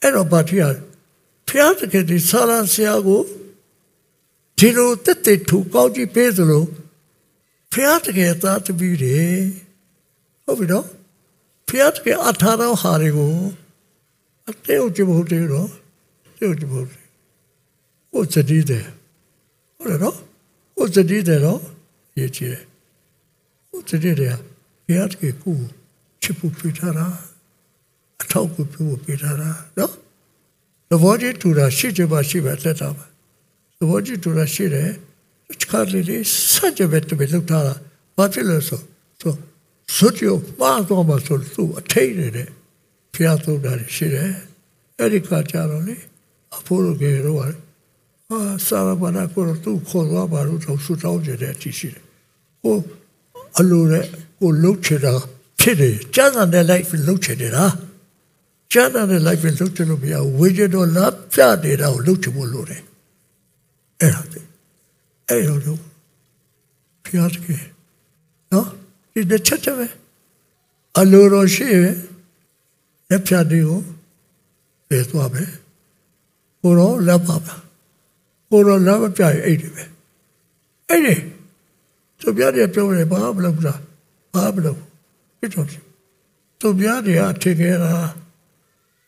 [0.00, 0.74] အဲ့တော့ဘာတရား
[1.48, 3.22] ဖျားတကယ်ဒီဆာလန်ဆရာကို
[4.58, 6.64] ဒီလိုတက်တဲ့ထူကောင်းကြည့်ပေးသလို
[7.72, 9.40] ဖျားတကယ်သားတပည့်တယ်
[10.50, 10.86] ဟုတ်ပြီနော်
[11.68, 13.32] ဖျားတကယ်အထာတော်ဟာတွေကို
[14.48, 15.68] အတေုပ်ကြဖို့တေတော့
[16.38, 16.86] တေုပ်ကြဖို့
[18.10, 18.86] ဟိုစတိတယ်
[19.76, 20.16] ဟုတ်တယ်နော်
[20.74, 21.60] ဟိုစတိတယ်တော့
[22.18, 22.58] ရေးချင်
[23.68, 24.36] ဟိုစတိတယ်
[24.86, 25.56] ဘုရားတကယ်ကို
[26.22, 27.06] ချစ်ဖို့ပြထားတာ
[28.20, 29.92] အထောက်ကိုပြုဖို့ပြထားတာနော်
[30.90, 33.04] သဘောကျတူတာရှိချင်ပါရှိပါသက်တာပါ
[33.78, 34.90] သဘောကျတူတာရှိတယ်
[35.60, 37.74] ချကာလေးလေးစัจပဲတပဲလောက်ထားတာ
[38.16, 38.80] ဘာဖြစ်လဲဆို
[39.96, 42.48] ဆိုဇွတ်ရောမှားတော့မှဆိုသူ့အထိတ်နေတဲ့
[43.14, 44.32] ဖျားသုံးတာရှိတယ်
[44.98, 45.96] အဲ့ဒီကကြတော့လေ
[46.56, 47.40] အဖိုးတို့ကတော့
[48.30, 52.04] အာစာရပါနာကိုသူ့ခေါ်သွားပါလို့သူဆူတောင်းကြတဲ့အထိရှိတယ်
[52.62, 52.76] ဟို
[53.58, 54.06] အလိုနဲ့
[54.40, 55.12] ကိုလှုပ်ချတာ
[55.60, 57.74] ဖြစ်တယ်ကျန်းစာတဲ့ life လှုပ်ချတယ်လား
[58.72, 62.82] ကျန်းစာတဲ့ life လှုပ်ချလို့မရဘူးဝေကြတော့လာပြနေတာကိုလှုပ်ချဖို့လိုတယ်
[64.00, 64.22] အဲ့ဒါ
[65.28, 65.78] အဲ့လို
[67.04, 67.79] ဖျားတကယ်နော်
[69.20, 69.86] ဒီတစ်ချက်တည်းပဲ
[70.98, 71.94] အလိုတော်ရှိရဲ့
[73.08, 73.80] လက်ဖြတ်တွေကို
[74.88, 75.42] ပြေသွားပဲ
[76.62, 77.54] ကိုတော့လက်ပါပါ
[78.50, 79.82] ကိုတော့လက်မပြရင်အဲ့ဒီပဲ
[80.88, 81.14] အဲ့ဒီ
[82.20, 83.80] သူပြတဲ့ပြောတယ်ဘာမလုပ်လား
[84.32, 84.78] ဘာမလုပ်
[85.38, 85.66] ပြတော့
[86.60, 87.92] သူပြတဲ့အထင်ကြီးတာ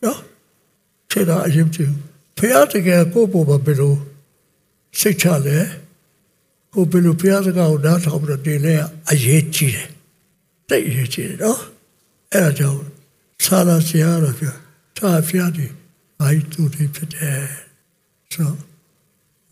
[0.03, 0.19] နော်
[1.11, 1.81] ခြေတာအရင်ကျ
[2.39, 3.95] ဖះတကယ်ကိုပေါ်ပါဘယ်လို
[4.99, 5.59] စိတ်ချလဲ
[6.73, 8.75] ကိုဘယ်လိုဖះစကားကိုနားထောင်ပြီးတော့တင်လဲ
[9.11, 9.92] အရေးကြီးတယ်
[10.73, 11.61] တိတ်အရေးကြီးတယ်နော်
[12.33, 12.83] အဲ့ဒါကြောင့်
[13.45, 14.55] ဆာလာဆရာတော်ပြော
[14.99, 15.67] သာဖះဒီ
[16.19, 17.43] ဘာသူတွေဖြစ်တယ်
[18.33, 18.51] ဆို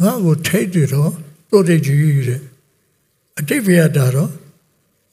[0.01, 1.13] ငါ့ကိုထိတ်တယ်တော့
[1.51, 2.43] တို့တဲ့ကြီးတဲ့
[3.39, 4.31] အတိတ်ဘုရားတာတော့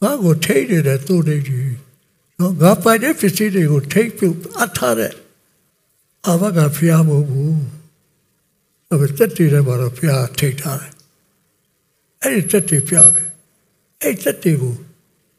[0.01, 1.75] ငါ့ကိုထိတ်တယ်တဲ့တို့တဲ့ကြီး
[2.39, 5.13] နော်ငါပိုင်တဲ့ပစ္စည်းတွေကိုထိတ်ပြုတ်အထားတဲ့
[6.27, 7.61] အဘကဖျားမဟုတ်ဘူး
[8.89, 10.93] အဲ့ဒါတက်တည်တယ်မှာတော့ဖျားထိတ်ထားတယ်
[12.21, 13.23] အဲ့ဒီတက်တည်ပြပဲ
[14.01, 14.75] အဲ့တက်တည်ကို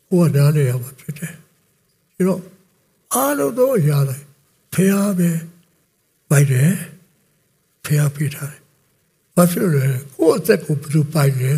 [0.09, 1.35] ဟိုကနားလေရမှာဖြစ်တယ်
[2.15, 2.43] ဒီတော့
[3.15, 4.23] အားလုံးတော့ရတယ်
[4.75, 5.31] ဖျားပဲ
[6.31, 6.73] ပိုက်တယ်
[7.85, 8.63] ဖျားပြထားတယ်
[9.35, 11.51] ဘာဖြစ်လဲကိုယ့်အသက်ကိုဘယ်လိုပိုင်လဲ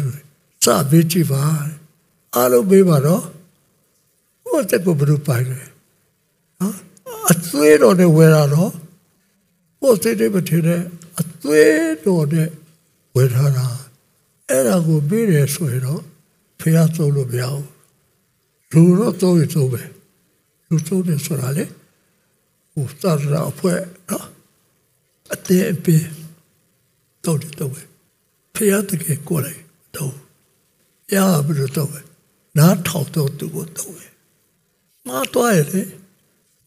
[0.64, 1.44] စပေးကြည့်ပါ
[2.36, 3.24] အားလုံးပေးပါတော့
[4.60, 5.60] ယ့်တက်ကိုဘယ်လိုပိုင်လဲ
[6.60, 6.76] နော်
[7.30, 8.72] အသွေးတော်နဲ့ဝယ်တာတော့
[9.80, 10.82] ကိုယ်စိတ်တွေမထင်တဲ့
[11.20, 12.48] အသွေးတော်နဲ့
[13.14, 13.66] ဝယ်ထားတာ
[14.48, 16.02] အဲ့ဒါကိုပြီးတယ်ဆိုရင်တော့
[16.60, 17.66] ဖះသုံးလို့မရဘူး
[18.72, 19.82] လူတော့သုံးရသုံးပဲ
[20.68, 21.64] လူသုံးတယ်ဆိုတာလေ
[22.72, 23.80] ဟိုသာရအဖွဲ့
[24.10, 24.26] နော်
[25.32, 26.04] အသေးအပင်
[27.24, 27.82] တော့တယ်တော့ပဲ
[28.54, 29.62] ဖះတကယ်ကိုယ်လိုက်
[29.96, 30.14] တော့
[31.14, 32.00] ရပြီတော့ပဲ
[32.58, 34.06] နားထောက်တော့သူကိုတော့ပဲ
[35.06, 35.82] မတော်ရလေ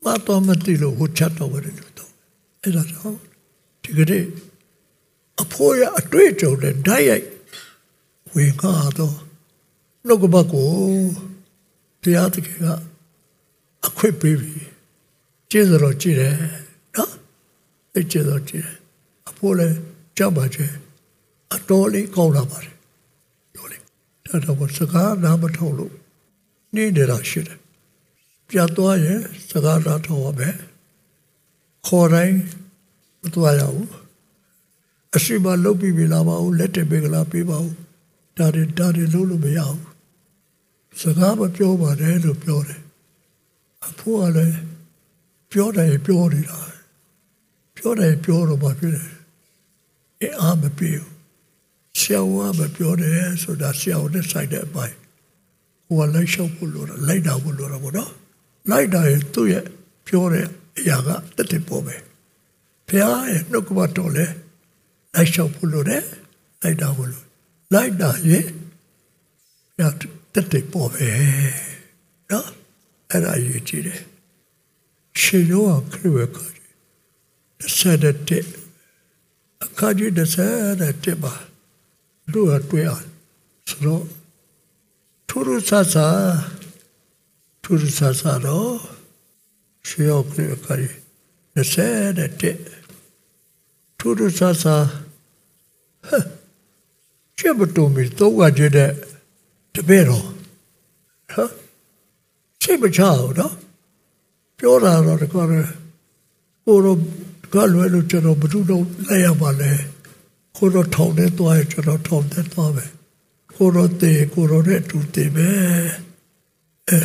[0.04, 2.12] မတော်မတိလို့ဟိုချက်တော့ပဲလို့တော့
[2.62, 3.16] အဲ့ဒါတော့
[3.84, 4.26] ဒီကနေ့
[5.42, 7.28] အဖိုးရအတွေ့အကြုံနဲ့ဓာတ်ရိုက်
[8.34, 9.18] ဝင်ကားတော့
[10.06, 10.70] နှုတ်ကပတ်ကို
[12.04, 12.66] တရားတကယ်က
[13.86, 14.54] အခွင့်ပေးပြီ
[15.52, 16.36] ကျေးဇူးတော်ကြည့်တယ်
[16.96, 17.12] နော်
[17.94, 18.76] အဲ့ကျေးဇူးတော်ကြည့်တယ်
[19.30, 19.78] အဖိုးလည်း
[20.18, 20.66] ကြောက်ပါချေ
[21.54, 22.76] အတော်လေးကောင်းလာပါတယ်
[23.56, 23.82] တော်လေး
[24.26, 25.94] ဒါတော့စကားနားမထောက်လို့
[26.76, 27.60] နေနေတာရှိတယ်
[28.48, 30.56] ပြတ်သွားရင်စကားနားထောက်ရမယ်
[31.88, 32.38] ခေါ်တိုင်း
[33.22, 33.90] မသွားရဘူး
[35.16, 37.74] အရှိမလုတ်ပြီးပြီလားမဟုတ်လက်တက်ပေးကလားပေးပါဦး
[38.38, 39.93] ဒါတွေဒါတွေလုံးလို့မရဘူး
[41.00, 42.82] စကားမပြောပါနဲ့လို့ပြောတယ်
[43.88, 44.58] အဖိုးကလည်း
[45.52, 46.60] ပြောတယ်ပြောနေတာ
[47.78, 49.06] ပြောတယ်ပြောတော့ဘာဖြစ်လဲ
[50.22, 51.14] အဲအားမပြေဘူး
[52.00, 54.96] ဆရာကမပြောတယ်ဆိုတာဆရာနဲ့ဆိုင်တဲ့အပိုင်း
[55.88, 58.12] ဟိုကလိုက်လျှောက်ဖို့လို့လိုက်တာဖို့လို့တော့ဗောနော်
[58.70, 59.66] လိုက်တာရဲ့သူ့ရဲ့
[60.08, 60.46] ပြောတဲ့
[60.78, 61.96] အရာကတက်တက်ပေါ်ပဲ
[62.88, 64.26] ဖះရဲ့နှုတ်ကပတ်တော်လဲ
[65.14, 66.04] လိုက်လျှောက်ဖို့လို့တယ်
[66.62, 67.26] လိုက်တာဖို့လို့
[67.74, 68.46] လိုက်တာရဲ့
[69.80, 69.82] ရ
[70.34, 71.10] တက်တက်ပေါ်ပဲ
[72.32, 72.48] နော်
[73.10, 74.02] အဲ့ဒါအရေးကြီးတယ်
[75.22, 78.46] ရှင်ရောခရစ်ဝဲခါကြီးဆက်တဲ့
[79.64, 81.34] အခါကြီးတစ်ဆက်တဲ့ပါ
[82.34, 83.08] တို့ကတွေ့အောင်
[83.70, 84.06] ဆိုတော့
[85.28, 86.08] ထူးထူးဆဆာ
[87.64, 88.76] ထူးထူးဆဆာတော့
[89.88, 90.98] ရှင်ရောခရစ်ဝဲခါကြီး
[91.54, 92.58] တစ်ဆက်တဲ့
[93.98, 94.76] ထူးထူးဆဆာ
[97.38, 98.92] ကျမတော်မီတော့ကကြတဲ့
[99.76, 100.26] တပည့်တော်
[101.32, 101.52] ဟမ်
[102.62, 103.54] စိတ်မချဘူးနော်
[104.58, 105.62] ပြောတာတော့တကောရဲ
[106.64, 107.00] ဟိုတော့
[107.54, 109.72] ကလွယ်လို့ကျွန်တော်ဘုသူတော့လိုက်ရပါလဲ
[110.58, 112.86] ကိုတော့ထောင်နေသွားရကျွန်တော်ထောင်နေသွားပဲ
[113.56, 115.50] ကိုတော့တေကိုတော့နဲ့တူတေပဲ
[116.90, 117.00] အဲ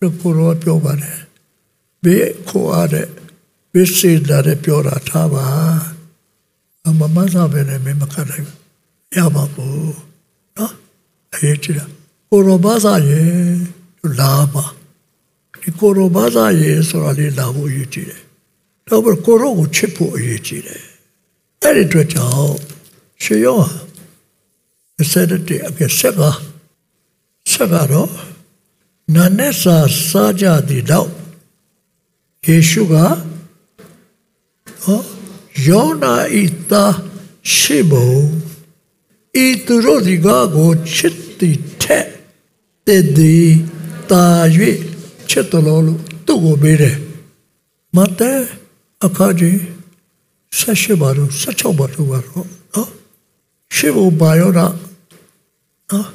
[0.00, 1.18] လို့ကိုတော့ပြောပါတယ်
[2.04, 3.08] ဘေးခိုအားတဲ့
[3.72, 5.46] ဘေးစေလာတဲ့ပြောတာထားပါ
[6.86, 8.46] အမမစားပဲနဲ့မမခတ်နိုင်
[9.16, 10.07] ရပါဘူးနော်
[11.34, 11.84] အရေးကြီးတာ
[12.30, 13.32] ကိုရောဘာသာရဲ့
[14.18, 14.64] လာပါ
[15.60, 18.22] ဒီကိုရောဘာသာရဲ့ဆိုတာလေးလာဖို့အရေးကြီးတယ်
[18.86, 20.82] တော့ကိုရောကိုချစ်ဖို့အရေးကြီးတယ်
[21.62, 22.56] အဲ့ဒီအတွက်ကြောင့်
[23.22, 23.60] ရှေယော
[25.10, 26.20] ဆက်တဲ့အပြဆက်က
[27.50, 28.12] ဆက်ကတော့
[29.14, 29.76] နာနဲ့စာ
[30.08, 31.08] စားကြတဲ့တော့
[32.46, 32.94] ယေရှုက
[34.82, 35.00] ဟော
[35.66, 36.94] ယောနာဤသား
[37.54, 38.12] ရှိဘုံ
[39.42, 42.06] ဤသူတို့ဒီကားကိုချစ်သည်ထက်
[42.86, 43.48] တည်သည်
[44.10, 44.24] တာ၍
[45.30, 46.96] ချစ်တော်လို့သူ့ကိုပေးတယ်
[47.96, 48.32] မတဲ
[49.04, 49.60] အခါကြီး
[50.58, 52.06] ဆက်ရှိပါတော့ဆက်ချောက်ပါတော့
[52.74, 52.90] နော်
[53.76, 54.66] ရှိဖို့ပါရောတာ
[55.90, 56.08] နော်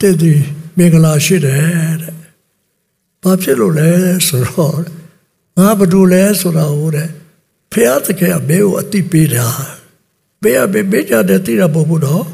[0.00, 0.40] တည်သည်
[0.76, 2.14] မင်္ဂလာရှိတယ်တဲ့
[3.22, 3.90] ဘာဖြစ်လို့လဲ
[4.26, 4.78] ဆိုတော့
[5.56, 7.08] ငါဘာလို့လဲဆိုတာဟိုတဲ့
[7.72, 9.46] ဖះတကယ်အမေကိုအတိပေးတာ
[10.44, 12.24] ဘေးအဘေးဘေးကြတဲ့တိရဖို့ဘူးတော့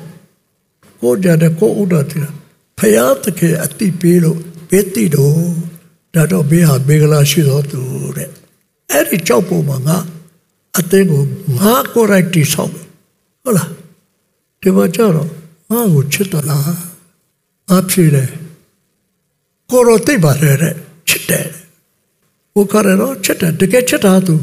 [1.00, 2.24] ကိုကြတဲ့ကိုဥဒတိရ
[2.78, 4.38] ဖယားတကယ်အတိပေးလို့
[4.70, 5.34] ဘေးတိတော့
[6.14, 7.80] ဒါတော့ဘေးဟာဘေးကလာရှိတော်သူ
[8.16, 8.30] တဲ့
[8.90, 9.98] အဲ့ဒီကြောက်ပုံမှာငါ
[10.78, 11.22] အတင်းကို
[11.58, 13.70] ငါကိုရိုက်တိဆောက်ဟုတ်လား
[14.60, 15.30] ဒီမှာကျတော့
[15.70, 16.62] ငါကိုချစ်တော်လား
[17.70, 18.30] အဖြစ်တယ်
[19.70, 20.74] ကိုရောတိတ်ပါတယ်တဲ့
[21.08, 21.48] ချစ်တယ်
[22.54, 24.34] ဘုခရတော့ချစ်တယ်တကယ်ချစ်တာသူ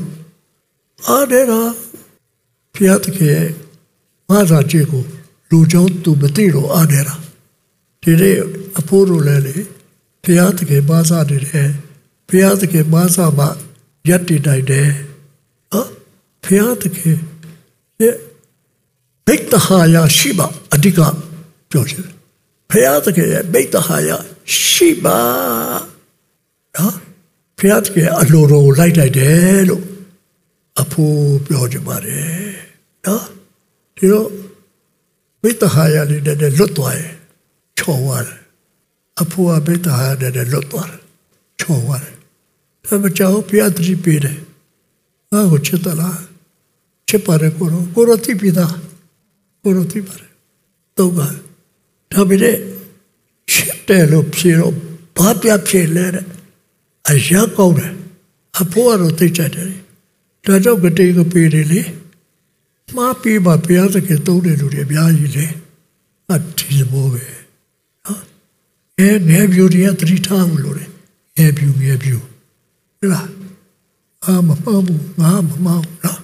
[1.07, 1.69] အားတယ်တော့
[2.77, 3.43] ဖျားတကယ်
[4.29, 5.03] မသာကြည့်ကို
[5.49, 7.15] လူကြောင့်သူမသိတော့အားတယ်တာ
[8.01, 8.37] ဒီနေ့
[8.79, 9.55] အဖိုးတို့လည်းလေ
[10.23, 11.43] ဖျားတကယ်မသာတယ်
[12.29, 13.45] ဖျားတကယ်မသာမှ
[14.07, 14.89] ရက်တည်နိုင်တယ်
[15.71, 15.89] နော်
[16.45, 17.15] ဖျားတကယ်
[18.01, 18.15] ရဲ့
[19.27, 20.99] ဘိတ်တဟာယာရှိပါအဓိက
[21.69, 22.13] ပြောချင်တယ်
[22.71, 24.17] ဖျားတကယ်ရဲ့ဘိတ်တဟာယာ
[24.59, 25.19] ရှိပါ
[26.75, 26.95] နော်
[27.59, 29.83] ဖျားတကယ်အလိုတော်လိုက်လိုက်တယ်လို့
[30.81, 32.66] အဖိုးပြောကြပါတယ်
[33.05, 33.23] နော်
[33.97, 34.27] ဒီတော့
[35.41, 37.13] ဝိတ္တဟာယလေးနဲ့လွတ်သွားရင်
[37.77, 38.39] ချော်သွားတယ်
[39.21, 41.01] အဖိုးကဝိတ္တဟာယနဲ့လွတ်သွားတယ်
[41.59, 42.15] ချော်သွားတယ်
[42.87, 44.37] ဒါမကြောက်ဘုရားတတိပေးတယ်
[45.31, 46.21] ငါ့ကိုချစ်သလား
[47.07, 48.75] ချစ်ပါတယ်ကိုရောကိုရောတိပိသား
[49.61, 50.31] ကိုရောတိပါတယ်
[50.97, 51.19] တော့က
[52.11, 52.57] ဒါပေမဲ့
[53.51, 54.77] ချစ်တယ်လို့ဖြေတော့ဘ
[55.17, 56.25] ဘာပြဖြစ်လဲတဲ့
[57.09, 57.93] အရာကောင်းတယ်
[58.59, 59.65] အဖိုးကတော့သိကြတယ်
[60.45, 61.81] ဒါကြောင့်ကတိကပေးတယ်လေ
[62.95, 65.45] မှားပြီးမှဘုရားသခင်သုံးတယ်လူတွေအများကြီးလေ
[66.31, 67.25] အတီးဘောပဲ
[68.05, 68.21] နော်
[68.99, 70.85] အဲငယ်ပြူတွေကသတိထားမှုလို့လေ
[71.37, 72.15] ငယ်ပြူငယ်ပြူ
[72.97, 73.29] ဟုတ်လား
[74.25, 76.21] အာမမှားဘူးငါမမှားဘူးနော်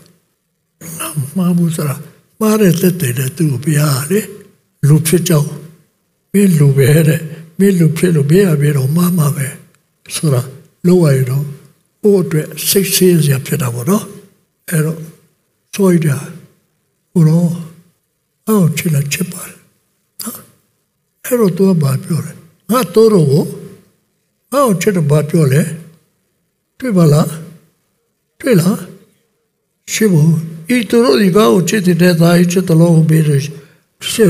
[1.00, 1.96] ငါမမှားဘူးစရာ
[2.40, 4.20] မှားတဲ့သက်တဲ့သူ့ကိုဘုရားလေ
[4.88, 5.52] လူဖြစ်ကြောင်း
[6.34, 7.22] မင်းလူပဲတဲ့
[7.60, 9.48] မင်းလူဖြစ်လို့ဘေးရဘေးတော့မှားမှာပဲ
[10.16, 10.42] ဆိုတာ
[10.88, 11.46] လို့ရတော့
[12.02, 14.06] ဟိုအတွက်စိတ်ဆေးစရာဖြစ်တာပေါ့နော်
[14.70, 15.00] အဲ့တော့
[15.76, 16.18] ဆိုရတာ
[17.14, 17.52] ဟိုတော့
[18.48, 19.42] အော်ချစ်လာချစ်ပါ
[20.22, 20.38] နော်
[21.26, 22.34] အဲ့တော့သူကဘာပြောလဲ
[22.70, 23.46] ငါတို့တော့ကို
[24.54, 25.62] အော်ချစ်တော့ဘာပြောလဲ
[26.80, 27.30] တွေ့ပါလား
[28.40, 28.80] တွေ့လား
[29.94, 30.36] ရှိဘူး
[30.76, 34.26] ဤသူတို့ဒီကောချစ်တဲ့သားချစ်တယ်လို့ပြောတယ်ရှိ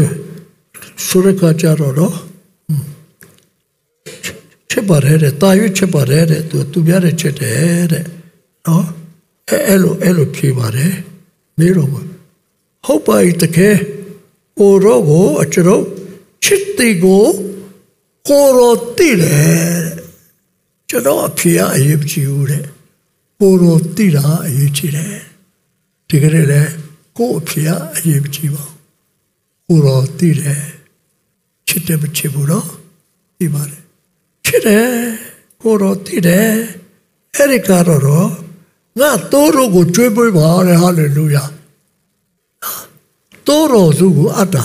[1.06, 2.16] ဆိုရကကြတော့တော့
[4.70, 8.06] ချစ်ပါတယ်တဲ့တာရွချစ်ပါတယ်တဲ့သူသူပြတဲ့ချစ်တယ်တဲ့
[8.66, 8.86] နော်
[9.50, 10.94] အဲအဲ့လိုအဲ့လိုဖြေပါတယ်
[11.58, 12.13] မေးတော့
[12.86, 13.78] ဟုတ်ပါ၏တကယ်
[14.60, 15.84] ကိုရောကိုအကျတော့
[16.44, 17.26] ချစ်တီကို
[18.28, 19.84] ကိုရောတိတယ်
[20.90, 22.66] ကျွန်တော်အဖေအရေးကြည့်ဦးတဲ့
[23.40, 25.16] ကိုရောတိတာအရေးကြီးတယ်
[26.08, 26.62] ဒီကနေ့လေ
[27.18, 27.62] ကိုအဖေ
[27.96, 28.66] အရေးကြည့်ပါ
[29.68, 30.62] ကိုရောတိတယ်
[31.68, 32.68] ချစ်တယ်မချစ်ဘူးတော့
[33.38, 33.82] ဒီပါတယ်
[34.46, 34.88] ချစ်တယ်
[35.62, 36.50] ကိုရောတိတယ်
[37.36, 38.02] အဲ့ဒီကတော့
[39.00, 41.44] ငါတိုးတို့ကိုကြွေးပွေးပါတဲ့ဟာလေလုယာ
[43.48, 44.58] တိုးတော်စုကိုအတ္တ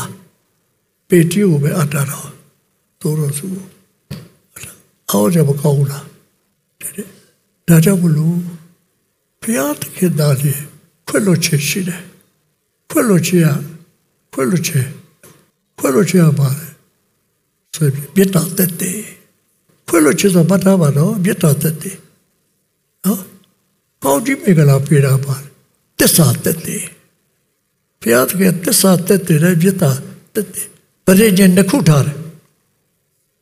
[1.08, 2.30] ပေတိကိုပဲအတ္တတော့
[3.00, 3.64] တိုးတော်စုကို
[5.10, 6.04] အော်ကြမကောင်းလား
[7.68, 8.38] ဒါကြောင့်မလို့
[9.42, 10.60] ဘုရားတခင်သားလေး
[11.08, 12.02] ခွက်လို့ချင်ရှိတယ်
[12.90, 13.48] ခွက်လို့ချင်ရ
[14.32, 14.86] ခွက်လို့ချင်
[15.78, 16.66] ခွက်လို့ချင်ရပါလေ
[17.74, 19.00] ဆိုပြီးပြတ်တော့တက်တယ်
[19.88, 21.96] ခွက်လို့ချင်ဆိုပတ်သားပါတော့ပြတ်တော့တက်တယ်
[23.04, 23.20] နော်
[24.04, 25.34] ကောင်းကြီးမေကလာပြေတာပါ
[25.98, 26.84] တစ္ဆာတက်တယ်
[28.08, 29.90] ဘုရားသခင်တစ္ဆာတက်တယ်လည်းပြစ်တာ
[30.34, 30.68] တက်တယ်
[31.06, 32.18] ပရိညင်နှစ်ခုထားတယ်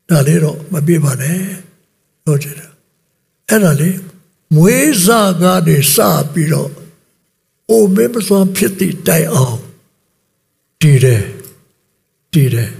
[0.08, 1.40] ဒါလေးတော့မပြပါနဲ့
[2.24, 2.70] ဟုတ်ကြတယ်
[3.48, 3.98] အဲ့ဒါလေး
[4.54, 5.96] မွေးစားကားတွေစ
[6.32, 6.70] ပြီးတော့
[7.70, 9.58] အိုမေမစွမ်းဖြစ်သည့်တိုင်အောင်
[10.80, 11.22] တည်တယ်
[12.32, 12.70] တည်တယ်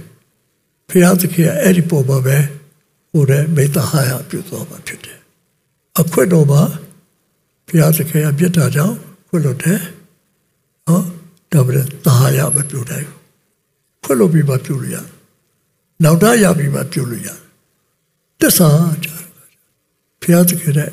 [0.87, 2.37] ဘုရားသခင်အဲ့ဒီပေါ်မှာပဲ
[3.11, 5.19] ဟိုတဲ့မေတ္တာဟာရပြုတော်မှာဖြစ်တယ်
[5.99, 6.61] အခွင့်တော်မှာ
[7.67, 8.97] ဘုရားသခင်အပြစ်တာကြောင့်
[9.27, 9.81] ခွင့်လို့တယ်
[10.87, 11.01] ဟော
[11.51, 11.71] ဒါပဲ
[12.05, 13.21] တာရမပြုတ်နိုင်ဘူး
[14.03, 14.97] ခွင့်လို့ပြီးမှပြုတ်လို့ရ
[16.03, 17.29] နောက်တာရပြီးမှပြုတ်လို့ရ
[18.39, 18.69] တစ္ဆာ
[19.03, 19.09] ကြ
[20.21, 20.91] ဘုရားသခင်တဲ့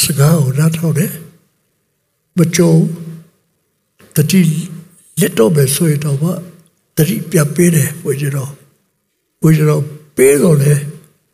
[0.00, 1.12] စကားကိုနားထောင်တယ်
[2.36, 2.74] မကြုံ
[4.16, 4.42] တတိ
[5.20, 6.30] လက်တော့ပဲဆိုရတော့မှ
[6.96, 8.50] တတိပြပေးတယ်ဝေကြတော့
[9.42, 9.82] ဝေကြတော့
[10.16, 10.74] ပေးတော့လေ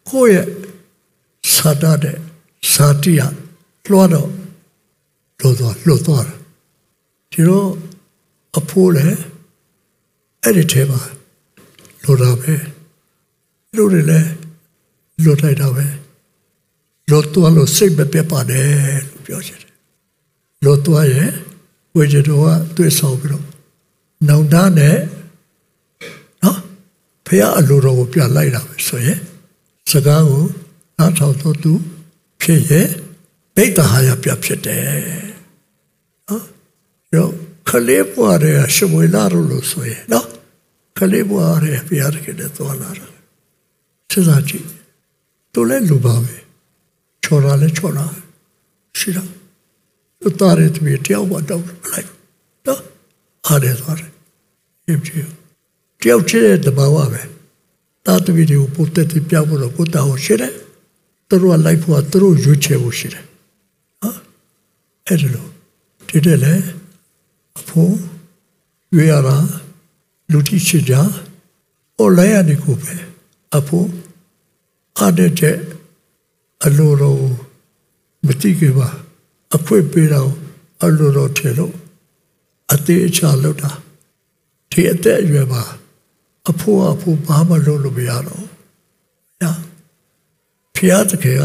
[0.09, 0.47] ကိုယ့်ရဲ့
[1.55, 2.17] စာတတဲ့
[2.73, 3.21] စာတိယ
[3.91, 4.29] လွှတ်တော့
[5.41, 6.39] လို့တော့လွတ်သွားတယ်
[7.33, 7.71] ဒီတော့
[8.59, 9.19] အဖိုးလည်း
[10.43, 11.01] အဲ့ဒီထဲမှာ
[12.03, 12.55] လွတ်တာပဲ
[13.77, 14.31] လူတွေလည်း
[15.25, 15.87] လွတ်လိုက်တာပဲ
[17.11, 18.67] လွတ်သွားလို့စိတ်မပြတ်ပါနဲ့
[19.11, 19.73] လို့ပြောချင်တယ်
[20.65, 21.31] လွတ်သွားရဲ့
[21.97, 23.47] ဝေဂျတော်ကတွေ့ဆောင်ပြီးတော့
[24.29, 24.97] နောင်တနဲ့
[26.43, 26.59] နော်
[27.27, 29.19] ဖះအလိုတော်ကိုပြလိုက်တာပဲဆိုရင်
[29.91, 30.45] စကားကို
[30.99, 31.73] နားထောင်တော့သူ
[32.41, 32.87] ဖြစ်ရဲ့
[33.55, 34.85] ဗိတ္တဟာယပြဖြစ်တယ်
[36.29, 36.45] နော်
[37.15, 37.29] ရော
[37.69, 40.27] ခလေးပွားတဲ့ရှမွေလာလို့ဆိုရင်နော်
[40.99, 43.07] ခလေးပွားတဲ့ဘုရားတကယ်တော့သွားလာတာ
[44.11, 44.67] စဉ်းစားကြည့်
[45.53, 46.35] သူလည်းလူပါပဲ
[47.25, 48.07] ချော်တာလည်းချော်တာ
[48.99, 49.31] ရှိတော့
[50.21, 52.09] သူသားတဲ့သူတယောက်မှတော့လိုက်
[52.67, 52.81] နော်
[53.47, 54.11] အားတယ်သွားတယ်
[54.85, 55.11] ပြပြ
[56.03, 57.23] တယောက်ချစ်တဲ့တဘာဝပဲ
[58.07, 60.53] တာသူတွေကိုပို့တဲ့ပြောက်ဖို့တော့ကိုတာကိုရှိတယ်
[61.29, 63.25] သူတို့ကလိုက်ဖို့ကသူတို့ရွေးချယ်ဖို့ရှိတယ်
[64.03, 64.19] နော်
[65.07, 65.49] အဲ့ဒါလို့
[66.09, 66.55] ဒီတဲ့လေ
[67.59, 67.95] အဖို့
[68.95, 69.37] ရွေးရတာ
[70.33, 70.95] လူတိရှိကြ
[71.97, 72.95] ဟောလဲရတဲ့ကိုပဲ
[73.57, 73.89] အဖို့
[74.99, 75.31] အားတဲ့
[76.65, 77.23] အလိုတော်
[78.27, 78.89] မတိကေပါ
[79.55, 80.33] အခွင့်ပေးတော့
[80.85, 81.75] အလိုတော်ထဲလို့
[82.73, 83.71] အသေးအချလောက်တာ
[84.71, 85.63] ဒီအသက်အရွယ်မှာ
[86.51, 88.45] အဖို့အဖို့ဘာမှလုပ်လို့မရတော့
[89.41, 89.53] ညာ
[90.75, 91.45] ဖျားတကယ်က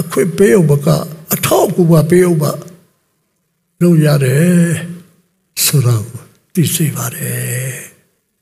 [0.00, 0.88] အခွင့်ပေးအောင်က
[1.32, 2.52] အထောက်အကူပါပေးအောင်ပါ
[3.82, 4.70] လုပ်ရတယ်
[5.64, 6.04] ဆိုတော့
[6.54, 7.74] သိစေပါတယ်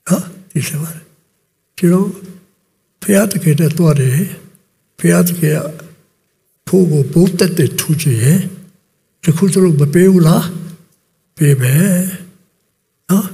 [0.07, 1.05] နော်သိစေပါတယ်
[1.77, 2.05] ဒီလို
[3.01, 4.19] ဖျားတကယ်တဲ့တော့တယ်
[4.99, 5.57] ဖျားတကယ်
[6.67, 8.37] ဖို့ကိုဘုတ်တက်တဲ့ထူချင်
[9.23, 10.45] တခုစလို့မပေးဘူးလား
[11.37, 11.99] ပေးမယ်
[13.09, 13.27] နော်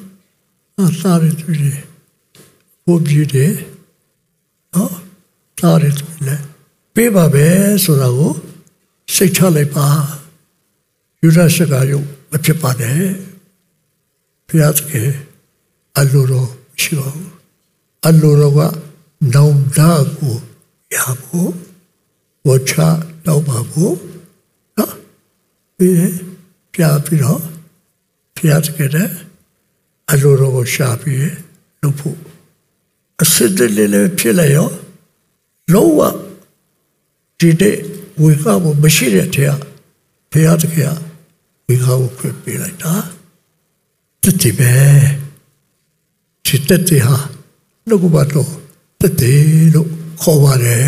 [0.78, 1.80] အစားရတူတယ်
[2.86, 3.54] ဘုတ်ပြည့်တယ်
[4.74, 4.94] နော်
[5.60, 6.44] သာစားတယ်ဆိုရင်လည်း
[6.96, 7.48] ပေးပါပဲ
[7.84, 8.34] ဆိုတာကို
[9.16, 9.88] စိတ်ချလိုက်ပါ
[11.22, 13.00] ယူရစကားရုပ်မဖြစ်ပါနဲ့
[14.48, 15.10] ဘုရားသခင်
[15.98, 16.50] အလိုတော်
[16.82, 17.32] ရှိပါဘူး
[18.08, 18.60] အလိုတော်က
[19.34, 19.80] နောင်တ
[20.18, 20.36] ကို
[20.94, 21.52] ရဖို့
[22.48, 22.74] ဝချ
[23.26, 23.98] တော့ပါဘူး
[24.78, 24.96] နော်
[25.78, 26.14] ပြီး
[26.74, 27.42] ပြပြီးတော့
[28.36, 29.10] ဘုရားသခင်တဲ့
[30.12, 31.32] အလိုတော်ကိုရှာပြီး
[31.82, 32.20] လုပ်ဖို့
[33.22, 34.70] အစစ်တလေးလေးဖြစ်လိုက်ရော
[35.74, 36.00] လုံးဝ
[37.40, 37.78] ဒီတဲ့
[38.22, 39.52] ဝေခဖို့မရှိတဲ့ထဲက
[40.32, 41.05] ဘုရားသခင်က
[41.68, 42.94] ဝေခကိုဖွင့်ပေးလိုက်တာ
[44.24, 44.74] တတိပဲ
[46.46, 47.18] ဒီတတိဟာ
[47.88, 48.52] နှုတ်ကပတ်တော်
[49.02, 49.36] တတိ
[49.74, 49.90] လို့
[50.22, 50.88] ခေါ်ပါတယ်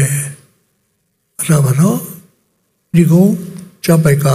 [1.40, 2.00] အဲ့ဒါပါတော့
[2.96, 3.36] ဒီကုန်း
[3.86, 4.28] ကြပိုက်က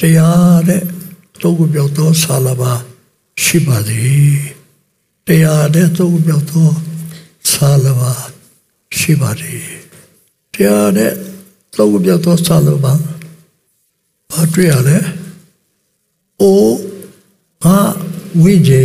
[0.00, 0.82] တရားတဲ့
[1.42, 2.72] သုံးခုပြောက်သောဆာလပါ
[3.42, 4.36] ရှိပါသည်
[5.26, 6.68] တရားတဲ့သုံးခုပြောက်သော
[7.50, 8.12] ဆာလပါ
[8.98, 9.66] ရှိပါသည်
[10.54, 11.12] တရားတဲ့
[11.76, 12.92] သုံးခုပြောက်သောဆာလပါ
[14.32, 14.98] ဘာတွေ့ရလဲ
[16.42, 16.78] အိုး
[17.64, 17.78] ငါ
[18.42, 18.84] ဝိကျေ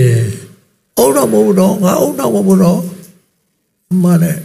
[0.98, 2.82] အုံတော့မဟုတ်တော့ငါအုံတော့မဟုတ်တော့
[4.04, 4.38] မနဲ့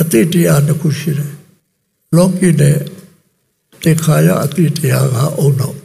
[0.00, 1.32] အတိတ်တရားတစ်ခုရှိတယ်
[2.16, 2.78] လောကီတဲ့
[3.82, 5.76] တေခါရအတိတ်တရားကအုံတော့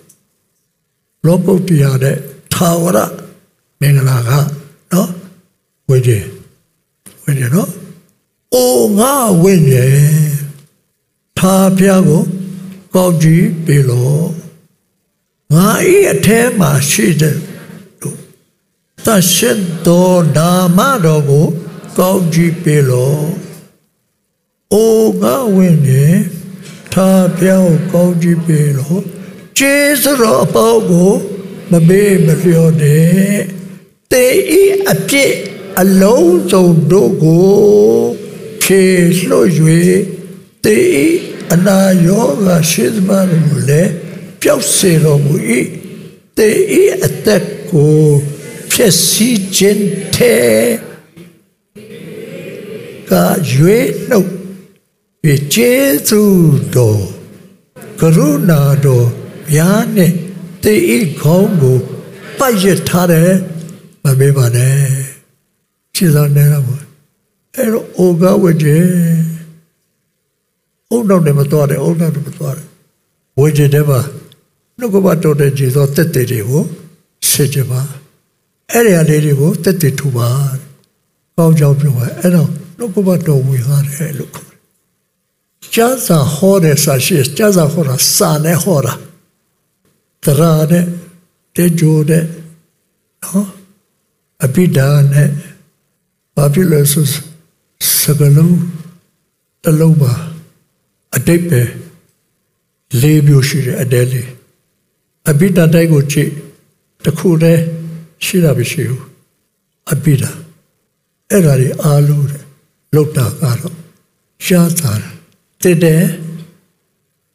[1.26, 2.18] လောကုတ္တရာတဲ့
[2.54, 3.00] သာဝရ
[3.80, 4.32] မင်္ဂလာက
[4.92, 5.10] နော်
[5.89, 6.20] ဝိကျေ
[7.24, 7.72] ဝိကျေနော်
[8.54, 9.86] အိုငါဝိကျေ
[11.38, 12.24] သာပြကို
[12.96, 14.42] ကောက်ကြည့်ပြီလို့
[15.54, 17.38] ငါဤအထဲမှာရှိတဲ့
[19.06, 19.52] တရှိ
[19.86, 21.48] တော်ဓမ္မတော်ကို
[21.98, 23.28] ကောက်ကြည့်ပြီလို့
[24.74, 26.08] အိုငါဝိကျေ
[26.94, 29.04] သာပြကိုကောက်ကြည့်ပြီလို့
[29.58, 31.12] ကျေးဇူးတော်အပေါင်းကို
[31.72, 33.38] မမေ့မလျော့တဲ့
[34.12, 34.26] တေ
[34.62, 35.34] ဤအပြစ်
[35.80, 37.52] အလုံးစုံတို့ကို
[38.62, 38.84] ဖြေ
[39.30, 39.44] လွှ
[44.45, 45.36] ပျောက်စေတော်မူ၏
[46.38, 46.49] တေ
[46.82, 47.97] ဤအသက်ကို
[48.71, 50.65] ဖြစ်စီခြင်းတဲ့
[53.10, 53.12] က
[53.51, 54.29] ရွေးနှုတ်
[55.21, 57.06] ပြကျေးဇူးတော်
[57.99, 59.08] ကရုဏာတော်
[59.51, 60.13] များနဲ့
[60.63, 61.77] တေဤခေါင်းကို
[62.39, 63.32] ပတ်ရထားတယ်
[64.03, 64.77] မမေးပါနဲ့
[65.95, 66.65] ခြေတော်နေတော့
[67.56, 68.88] အဲ့တော့အိုကဝကြည်
[70.89, 72.67] အုံတော့လည်းမတော်တယ်အုံတော့လည်းမတော်တယ်
[73.39, 73.99] ဝကြည်တဲ့ပါ
[74.79, 76.63] နှုတ်ကပတ်တော်တဲ့ခြေတော်တက်တဲ့တွေကို
[77.29, 77.81] စစ်ကြပါ
[78.71, 80.29] အဲ့ဒီအလေးတွေကိုတက်တဲ့ထူပါ
[81.38, 84.59] ကောင်းကြောင်းပြောပါအဲ့တော့နှုတ်ကပတ်တော်ဝင်လာတယ်လို့ခေါ်တယ်
[85.73, 88.93] ကျမ်းစာဟောတဲ့စာရှိကျမ်းစာဟောတာစာနဲ့ဟောတာ
[90.23, 90.86] တရာနဲ့
[91.55, 92.23] တေဂျိုတဲ့
[93.23, 93.47] နော်
[94.43, 95.29] အပိဒါနဲ့
[96.36, 97.05] ဘာဖြစ်လဲဆို
[97.99, 98.59] စကလုံး
[99.63, 100.13] တလုံးပါ
[101.15, 101.62] အတိတ်ပဲ
[103.01, 104.29] လေးမျိုးရှိတယ်အတဲလေး
[105.29, 106.31] အပိဒါတိုက်ကိုကြည့်
[107.05, 107.62] တခုတည်း
[108.23, 109.03] ရှိတာမရှိဘူး
[109.91, 110.31] အပိဒါ
[111.29, 112.43] အဲ့ဒါတွေအားလုံးတဲ့
[112.95, 113.75] လောက်တာကတော့
[114.45, 114.91] ရှားတာ
[115.63, 116.03] တဲ့တဲ့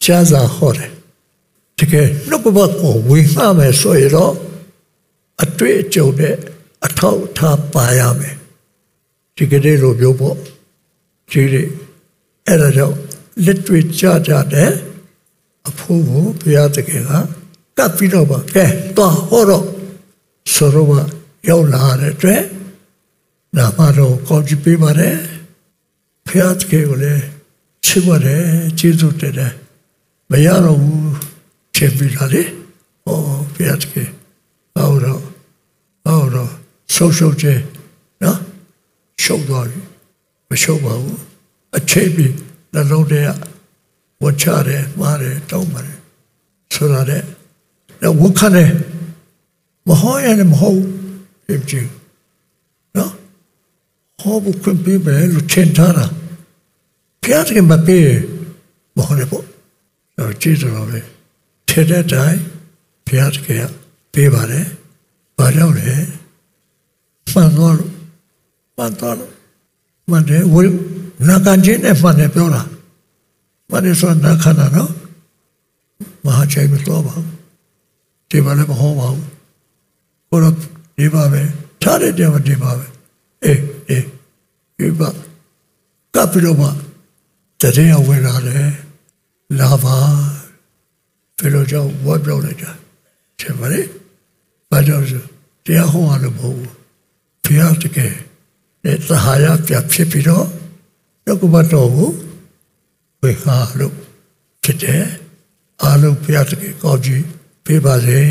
[0.04, 0.90] ရှားစာဟောတယ်
[1.78, 4.34] တကယ်နှုတ်ကပတ်ကိုဝင်မှမယ်ဆိုရင်တော့
[5.42, 6.34] အတွေ့အကြုံနဲ့
[6.86, 8.36] အထောက်ထားပါရမယ်
[9.36, 10.36] ဒီကနေ့လိုပြောပေါ့
[11.30, 11.68] ဒီနေ့
[12.46, 12.96] အဲ့ဒါကြောင့်
[13.44, 14.72] လက်တွေ့ကြကြတဲ့
[15.68, 17.12] အဖို့ကိုဘုရားတကယ်က
[17.78, 18.64] ကပ်ပြီးတော့ပါကဲ
[18.98, 19.64] တော့ဟောတော့
[20.52, 21.08] ဆိုတော့
[21.48, 22.42] ရောက်လာတဲ့အတွက်
[23.56, 25.16] နာမတော်ကောင်းချီးပေးပါတယ်
[26.26, 27.24] ဘုရားတကယ်ကိုလည်း
[27.84, 28.44] ချစ်ပါတယ်
[28.78, 29.52] ကျေးဇူးတင်တယ်
[30.30, 31.12] မရတော့ဘူး
[31.76, 32.42] ချစ်ပြီးတာလေ
[33.04, 33.18] ဟော
[33.54, 34.08] ဘုရားတကယ်
[34.74, 35.22] ဟောတော့
[36.04, 36.50] ဟောတော့
[36.94, 37.62] ရှုပ်ရှုပ်ချင်း
[38.22, 38.38] နော်
[39.22, 39.80] ရှုပ်သွားပြီ
[40.48, 41.20] မရှုပ်ပါဘူး
[41.76, 42.34] အချိန်ပြီး
[42.72, 43.30] နှလုံးထဲက
[44.22, 45.98] ဝချတယ်မှားတယ်တောင်းပါတယ်
[46.74, 47.22] ဆိုရတဲ့
[48.02, 48.70] တော့ဝခနဲ့
[49.88, 50.80] မဟောရလည်းမဟုတ်
[51.46, 51.86] ဖြစ်ချင်
[52.96, 53.12] နော်
[54.20, 56.06] ဟောဖို့ခွင့်ပေးမယ်လို့ထင်ထားတာ
[57.22, 58.08] ဖျားတယ်မပေး
[58.96, 59.46] မဟုတ်ဘူး
[60.18, 61.00] တော့ကြည့်တော့ပဲ
[61.68, 62.40] ထက်တဲ့တိုင်း
[63.06, 63.66] ဘုရားတကယ်
[64.14, 64.66] ပေးပါတယ်။
[65.38, 65.90] ဘာကြောင့်လဲ။
[67.32, 67.74] မှန်တော့
[68.76, 69.16] မှန်တော့
[70.10, 70.62] မှန်တယ်ဝိ
[71.28, 72.62] နာကန်ချင်းနဲ့မှန်တယ်ပြောတာ။
[73.70, 74.90] မှန်တယ်ဆိုနာခနာနော်။
[76.24, 77.26] မဟာချိုင်မတော်ပါဘူး။
[78.30, 79.24] ဒီမှာလည်းမဟောပါဘူး။
[80.28, 80.54] ကိုတော့
[80.98, 81.42] ဒီပါပဲ။
[81.82, 82.86] ထားတဲ့တယ်မဒီပါပဲ။
[83.44, 84.06] အေးအေး
[84.78, 85.08] ဒီပါ
[86.14, 86.68] ကပ်ပြီးတော့မှ
[87.60, 88.68] တရင်အဝင်လာတယ်။
[89.58, 89.98] လာပါ
[91.38, 92.70] ဘယ်လိုကြောင့်ဝတ်ပြောလိုက်တာ
[93.38, 93.80] ချင်ပါလေ
[94.70, 95.22] ဘာကြောင့်ဆို
[95.66, 96.72] တရားဟောရလို့မဟုတ်ဘူး
[97.44, 98.14] ဘုရားတကယ်
[98.84, 100.46] နဲ့သဟာယပြဖြစ်ပြီးတော့
[101.24, 102.10] နှုတ်ကပတ်တော်ကို
[103.22, 103.94] ဝေခါလို့
[104.64, 105.04] ဖြစ်တယ်
[105.82, 107.24] အားလုံးဘုရားတကယ်ကောင်းကြီး
[107.70, 108.22] ပေးပါစေ